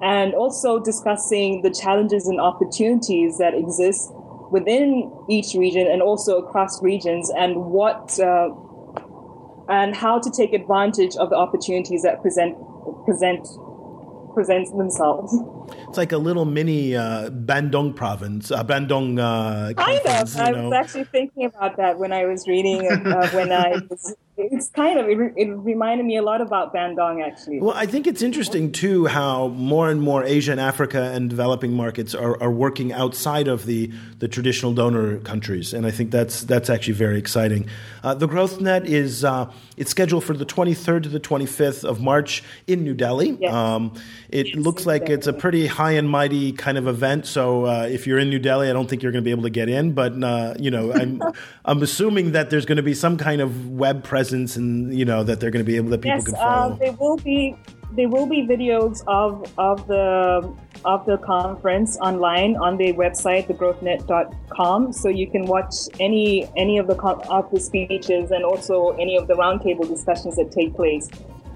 and 0.02 0.34
also 0.34 0.80
discussing 0.80 1.62
the 1.62 1.70
challenges 1.70 2.28
and 2.28 2.40
opportunities 2.40 3.38
that 3.38 3.54
exist 3.54 4.12
within 4.50 5.12
each 5.30 5.54
region 5.56 5.88
and 5.88 6.02
also 6.02 6.38
across 6.38 6.82
regions, 6.82 7.30
and 7.38 7.56
what 7.58 8.18
uh, 8.20 8.50
and 9.68 9.96
how 9.96 10.20
to 10.20 10.32
take 10.32 10.54
advantage 10.54 11.16
of 11.18 11.30
the 11.30 11.36
opportunities 11.36 12.02
that 12.04 12.22
present 12.22 12.56
present 13.06 13.46
presents 14.34 14.72
themselves. 14.72 15.34
It's 15.88 15.98
like 15.98 16.12
a 16.12 16.18
little 16.18 16.46
mini 16.46 16.96
uh, 16.96 17.30
Bandung 17.30 17.96
province, 17.96 18.52
uh, 18.52 18.64
Bandung. 18.64 19.20
Uh, 19.20 19.74
kind 19.74 20.06
of. 20.06 20.38
I 20.38 20.52
know. 20.52 20.70
was 20.70 20.74
actually 20.74 21.06
thinking 21.06 21.46
about 21.46 21.78
that 21.78 21.98
when 22.00 22.14
I 22.14 22.26
was 22.26 22.48
reading. 22.48 22.88
Uh, 22.88 23.30
when 23.30 23.52
I 23.52 23.82
was 23.90 24.16
it's 24.40 24.70
kind 24.70 24.98
of 24.98 25.10
it, 25.10 25.34
it, 25.36 25.50
reminded 25.50 26.06
me 26.06 26.16
a 26.16 26.22
lot 26.22 26.42
about 26.42 26.74
Bandung 26.74 27.26
actually. 27.26 27.60
Well, 27.60 27.76
I 27.76 27.86
think 27.86 28.08
it's 28.08 28.22
interesting 28.22 28.72
too 28.72 29.06
how 29.06 29.50
more 29.50 29.90
and 29.90 30.02
more 30.02 30.24
Asia 30.24 30.52
and 30.52 30.62
Africa 30.62 31.12
and 31.14 31.30
developing 31.30 31.74
markets 31.74 32.16
are, 32.16 32.42
are 32.42 32.52
working 32.52 32.94
outside 32.94 33.48
of 33.48 33.66
the, 33.66 33.92
the 34.20 34.28
traditional 34.28 34.74
donor 34.74 35.18
countries, 35.20 35.74
and 35.74 35.86
I 35.86 35.92
think 35.92 36.12
that's 36.12 36.44
that's 36.44 36.70
actually 36.70 36.94
very 36.94 37.20
exciting. 37.20 37.68
Uh, 38.02 38.14
the 38.14 38.28
Growth 38.28 38.62
Net 38.62 38.88
is 38.88 39.26
uh, 39.26 39.52
it's 39.76 39.92
scheduled 39.92 40.24
for 40.24 40.34
the 40.34 40.46
23rd 40.46 41.04
to 41.04 41.10
the 41.10 41.20
25th 41.20 41.84
of 41.84 42.00
March 42.00 42.44
in 42.66 42.84
New 42.84 42.94
Delhi. 42.94 43.38
Yes. 43.40 43.54
Um, 43.54 43.94
it 44.30 44.48
yes, 44.48 44.56
looks 44.56 44.86
like 44.86 45.10
it's 45.10 45.28
a 45.28 45.34
pretty 45.34 45.68
high 45.68 45.94
and 45.94 46.10
mighty 46.10 46.54
kind 46.54 46.78
of 46.78 46.88
event. 46.88 47.26
So 47.26 47.66
uh, 47.66 47.88
if 47.90 48.08
you're 48.08 48.20
in 48.20 48.30
New 48.30 48.40
Delhi, 48.40 48.70
I 48.70 48.74
don't 48.74 48.90
think 48.90 49.04
you're 49.04 49.12
going 49.12 49.24
to 49.24 49.28
be 49.28 49.32
able 49.32 49.44
to 49.44 49.50
get 49.50 49.68
in, 49.68 49.94
but 49.94 50.24
uh, 50.24 50.54
you 50.58 50.72
know 50.72 50.94
I'm 50.94 51.22
I'm 51.66 51.84
assuming 51.84 52.32
that 52.32 52.50
there's 52.50 52.66
going 52.66 52.78
to 52.78 52.84
be 52.84 52.94
some 52.94 53.18
kind 53.18 53.42
of 53.42 53.70
web 53.70 54.04
presence 54.04 54.29
presence 54.30 54.56
and 54.56 54.98
you 54.98 55.06
know 55.06 55.24
that 55.24 55.40
they're 55.40 55.52
going 55.52 55.66
to 55.66 55.72
be 55.72 55.76
able 55.76 55.90
that 55.90 56.02
people 56.02 56.18
yes, 56.18 56.26
can 56.26 56.36
follow? 56.36 56.74
Uh, 56.74 56.76
there 56.76 56.94
will 56.94 57.18
be 57.18 57.56
there 57.92 58.08
will 58.08 58.28
be 58.28 58.42
videos 58.44 59.02
of 59.08 59.52
of 59.58 59.88
the 59.88 60.54
of 60.86 61.06
the 61.06 61.18
conference 61.18 61.98
online 61.98 62.56
on 62.58 62.78
their 62.78 62.94
website, 62.94 63.48
thegrowthnet.com, 63.48 64.94
so 64.94 65.10
you 65.10 65.30
can 65.30 65.46
watch 65.46 65.76
any 66.00 66.50
any 66.56 66.78
of 66.78 66.88
the 66.88 66.98
of 67.30 67.52
the 67.52 67.60
speeches 67.60 68.32
and 68.32 68.44
also 68.46 68.92
any 68.92 69.18
of 69.18 69.28
the 69.28 69.34
roundtable 69.34 69.88
discussions 69.88 70.36
that 70.36 70.52
take 70.52 70.74
place 70.76 71.10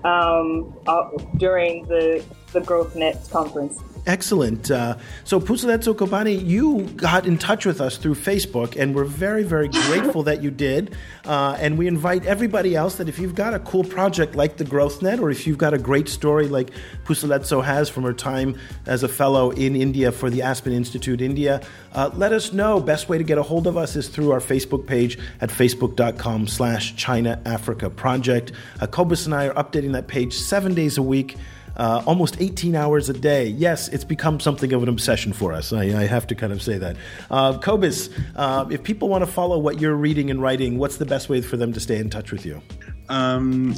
um, 0.04 0.74
uh, 0.88 1.10
during 1.38 1.86
the 1.88 2.24
the 2.52 2.62
GrowthNet 2.62 3.30
conference. 3.32 3.80
Excellent. 4.06 4.70
Uh, 4.70 4.98
so, 5.24 5.40
Puseletso 5.40 5.96
Kopane, 5.96 6.46
you 6.46 6.82
got 6.98 7.26
in 7.26 7.38
touch 7.38 7.66
with 7.66 7.80
us 7.80 7.96
through 7.96 8.16
Facebook, 8.16 8.76
and 8.76 8.94
we're 8.94 9.06
very, 9.06 9.44
very 9.44 9.68
grateful 9.88 10.24
that 10.24 10.44
you 10.44 10.52
did. 10.52 10.94
Uh, 11.24 11.56
and 11.58 11.78
we 11.78 11.88
invite 11.88 12.26
everybody 12.26 12.76
else 12.76 12.96
that 12.96 13.08
if 13.08 13.18
you've 13.18 13.36
got 13.36 13.54
a 13.54 13.60
cool 13.60 13.86
project 13.86 14.36
like 14.36 14.58
the 14.58 14.66
GrowthNet, 14.66 15.22
or 15.22 15.32
if 15.32 15.48
you've 15.48 15.58
got 15.58 15.74
a 15.74 15.78
great 15.78 16.10
story 16.10 16.50
like 16.50 16.72
Puseletso 17.06 17.64
has 17.64 17.88
from 17.88 18.04
her 18.04 18.14
time 18.14 18.60
as 18.86 19.04
a 19.04 19.08
fellow 19.08 19.52
in 19.52 19.74
India 19.74 20.12
for 20.12 20.30
the 20.30 20.42
Aspen 20.42 20.74
Institute 20.74 21.22
India, 21.22 21.62
uh, 21.94 22.10
let 22.14 22.34
us 22.34 22.52
know. 22.52 22.82
Best 22.82 23.08
way 23.08 23.18
to 23.18 23.24
get 23.24 23.38
a 23.38 23.44
hold 23.44 23.68
of 23.68 23.78
us 23.78 23.96
is 23.96 24.10
through 24.10 24.32
our 24.32 24.42
Facebook 24.42 24.86
page 24.86 25.18
at 25.40 25.50
facebook.com 25.50 26.48
slash 26.48 26.94
China 26.98 27.42
Africa 27.46 27.90
Project. 27.90 28.52
Uh, 28.82 28.88
Cobus 28.88 29.26
and 29.26 29.34
I 29.34 29.48
are 29.48 29.54
updating 29.54 29.94
that 29.94 30.08
page 30.08 30.34
seven 30.34 30.74
days 30.74 30.98
a 30.98 31.04
week 31.04 31.38
uh, 31.78 32.04
almost 32.06 32.38
18 32.40 32.76
hours 32.76 33.10
a 33.10 33.14
day. 33.14 33.48
Yes, 33.48 33.88
it's 33.90 34.04
become 34.04 34.40
something 34.40 34.74
of 34.74 34.84
an 34.84 34.90
obsession 34.90 35.34
for 35.34 35.54
us. 35.54 35.74
I, 35.74 35.84
I 35.84 36.06
have 36.06 36.28
to 36.28 36.36
kind 36.36 36.54
of 36.54 36.62
say 36.62 36.78
that. 36.78 36.98
Uh, 37.32 37.58
Cobus, 37.58 38.10
uh, 38.36 38.66
if 38.70 38.84
people 38.84 39.10
want 39.10 39.24
to 39.24 39.32
follow 39.32 39.58
what 39.58 39.80
you're 39.80 39.96
reading 39.96 40.30
and 40.30 40.42
writing, 40.42 40.78
what's 40.78 40.98
the 40.98 41.06
best 41.06 41.30
way 41.30 41.42
for 41.42 41.58
them 41.58 41.74
to 41.74 41.80
stay 41.80 41.98
in 41.98 42.10
touch 42.10 42.32
with 42.32 42.46
you? 42.46 42.62
Um, 43.10 43.76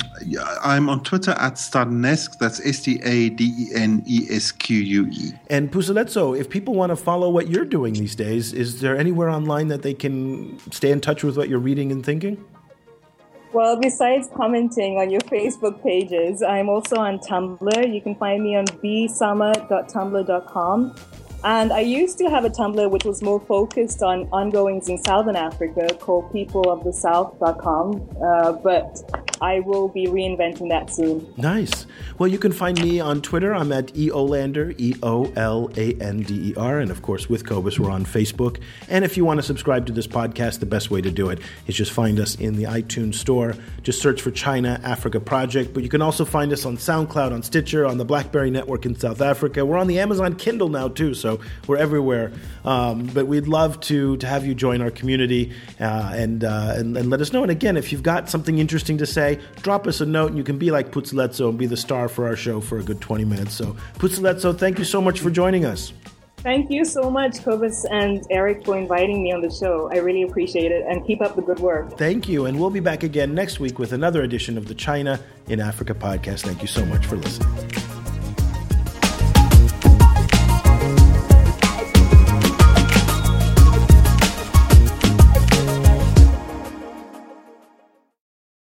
I'm 0.63 0.87
on 0.87 1.03
Twitter 1.03 1.31
at 1.31 1.53
Stadenesque. 1.55 2.37
That's 2.39 2.63
S 2.65 2.81
T 2.81 2.99
A 3.03 3.29
D 3.29 3.51
E 3.57 3.67
N 3.73 4.03
E 4.05 4.27
S 4.29 4.51
Q 4.51 4.77
U 4.77 5.09
E. 5.11 5.31
And 5.49 5.71
Puseletso, 5.71 6.37
if 6.37 6.49
people 6.49 6.75
want 6.75 6.91
to 6.91 6.95
follow 6.95 7.29
what 7.29 7.49
you're 7.49 7.65
doing 7.65 7.93
these 7.93 8.15
days, 8.15 8.53
is 8.53 8.81
there 8.81 8.95
anywhere 8.95 9.29
online 9.29 9.69
that 9.69 9.81
they 9.81 9.93
can 9.93 10.59
stay 10.71 10.91
in 10.91 11.01
touch 11.01 11.23
with 11.23 11.37
what 11.37 11.49
you're 11.49 11.59
reading 11.59 11.91
and 11.91 12.05
thinking? 12.05 12.43
Well, 13.55 13.79
besides 13.79 14.27
commenting 14.35 14.97
on 14.97 15.09
your 15.09 15.21
Facebook 15.21 15.81
pages, 15.81 16.43
I'm 16.43 16.67
also 16.67 16.97
on 16.97 17.19
Tumblr. 17.19 17.93
You 17.93 18.01
can 18.01 18.15
find 18.15 18.43
me 18.43 18.57
on 18.57 18.65
bsummer.tumblr.com. 18.65 20.95
And 21.45 21.71
I 21.71 21.79
used 21.79 22.17
to 22.17 22.25
have 22.25 22.43
a 22.43 22.49
Tumblr 22.49 22.91
which 22.91 23.05
was 23.05 23.21
more 23.21 23.39
focused 23.39 24.03
on 24.03 24.27
ongoings 24.33 24.89
in 24.89 25.01
Southern 25.05 25.37
Africa 25.37 25.87
called 26.01 26.33
peopleofthesouth.com. 26.33 28.09
Uh, 28.21 28.51
but 28.61 29.24
I 29.41 29.59
will 29.59 29.89
be 29.89 30.07
reinventing 30.07 30.69
that 30.69 30.89
soon. 30.89 31.31
Nice. 31.37 31.85
Well, 32.17 32.27
you 32.27 32.39
can 32.39 32.51
find 32.51 32.81
me 32.81 32.99
on 32.99 33.21
Twitter. 33.21 33.53
I'm 33.53 33.71
at 33.71 33.87
eolander, 33.93 34.73
E 34.79 34.95
O 35.03 35.31
L 35.35 35.69
A 35.75 35.93
N 35.95 36.21
D 36.21 36.51
E 36.51 36.53
R. 36.55 36.79
And 36.79 36.89
of 36.91 37.01
course, 37.01 37.29
with 37.29 37.45
Cobus, 37.45 37.79
we're 37.79 37.91
on 37.91 38.05
Facebook. 38.05 38.61
And 38.87 39.03
if 39.03 39.17
you 39.17 39.25
want 39.25 39.39
to 39.39 39.43
subscribe 39.43 39.85
to 39.87 39.91
this 39.91 40.07
podcast, 40.07 40.59
the 40.59 40.65
best 40.65 40.91
way 40.91 41.01
to 41.01 41.11
do 41.11 41.29
it 41.29 41.39
is 41.67 41.75
just 41.75 41.91
find 41.91 42.19
us 42.19 42.35
in 42.35 42.55
the 42.55 42.63
iTunes 42.63 43.15
store. 43.15 43.55
Just 43.83 44.01
search 44.01 44.21
for 44.21 44.31
China 44.31 44.79
Africa 44.83 45.19
Project. 45.19 45.73
But 45.73 45.83
you 45.83 45.89
can 45.89 46.01
also 46.01 46.23
find 46.23 46.53
us 46.53 46.65
on 46.65 46.77
SoundCloud, 46.77 47.33
on 47.33 47.43
Stitcher, 47.43 47.85
on 47.85 47.97
the 47.97 48.05
Blackberry 48.05 48.51
Network 48.51 48.85
in 48.85 48.95
South 48.95 49.21
Africa. 49.21 49.65
We're 49.65 49.77
on 49.77 49.87
the 49.87 49.99
Amazon 49.99 50.35
Kindle 50.35 50.69
now, 50.69 50.87
too. 50.87 51.13
So 51.13 51.41
we're 51.67 51.77
everywhere. 51.77 52.31
Um, 52.63 53.07
but 53.07 53.27
we'd 53.27 53.47
love 53.47 53.79
to, 53.81 54.15
to 54.17 54.27
have 54.27 54.45
you 54.45 54.55
join 54.55 54.81
our 54.81 54.91
community 54.91 55.51
uh, 55.79 56.11
and, 56.15 56.43
uh, 56.43 56.73
and, 56.77 56.95
and 56.95 57.09
let 57.09 57.19
us 57.19 57.33
know. 57.33 57.41
And 57.41 57.51
again, 57.51 57.75
if 57.75 57.91
you've 57.91 58.03
got 58.03 58.29
something 58.29 58.59
interesting 58.59 58.97
to 58.99 59.05
say, 59.05 59.24
drop 59.61 59.87
us 59.87 59.99
a 59.99 60.05
note 60.05 60.27
and 60.27 60.37
you 60.37 60.43
can 60.43 60.57
be 60.57 60.71
like 60.71 60.91
Putzeletso 60.91 61.49
and 61.49 61.57
be 61.57 61.65
the 61.65 61.77
star 61.77 62.07
for 62.07 62.27
our 62.27 62.35
show 62.35 62.61
for 62.61 62.77
a 62.77 62.83
good 62.83 63.01
20 63.01 63.25
minutes. 63.25 63.53
So, 63.53 63.75
Putzeletso, 63.95 64.57
thank 64.57 64.77
you 64.79 64.85
so 64.85 65.01
much 65.01 65.19
for 65.19 65.29
joining 65.31 65.65
us. 65.65 65.91
Thank 66.45 66.69
you 66.69 66.85
so 66.85 67.09
much, 67.09 67.43
Cobus 67.43 67.85
and 67.85 68.23
Eric, 68.29 68.63
for 68.65 68.77
inviting 68.77 69.23
me 69.23 69.33
on 69.33 69.41
the 69.41 69.49
show. 69.49 69.89
I 69.91 69.97
really 69.97 70.21
appreciate 70.21 70.71
it 70.71 70.85
and 70.87 71.03
keep 71.03 71.19
up 71.19 71.35
the 71.35 71.41
good 71.41 71.59
work. 71.59 71.97
Thank 71.97 72.29
you. 72.29 72.45
And 72.45 72.59
we'll 72.59 72.69
be 72.69 72.79
back 72.79 73.01
again 73.01 73.33
next 73.33 73.59
week 73.59 73.79
with 73.79 73.93
another 73.93 74.21
edition 74.21 74.55
of 74.55 74.67
the 74.67 74.75
China 74.75 75.19
in 75.47 75.59
Africa 75.59 75.95
podcast. 75.95 76.41
Thank 76.41 76.61
you 76.61 76.67
so 76.67 76.85
much 76.85 77.03
for 77.07 77.15
listening. 77.15 77.94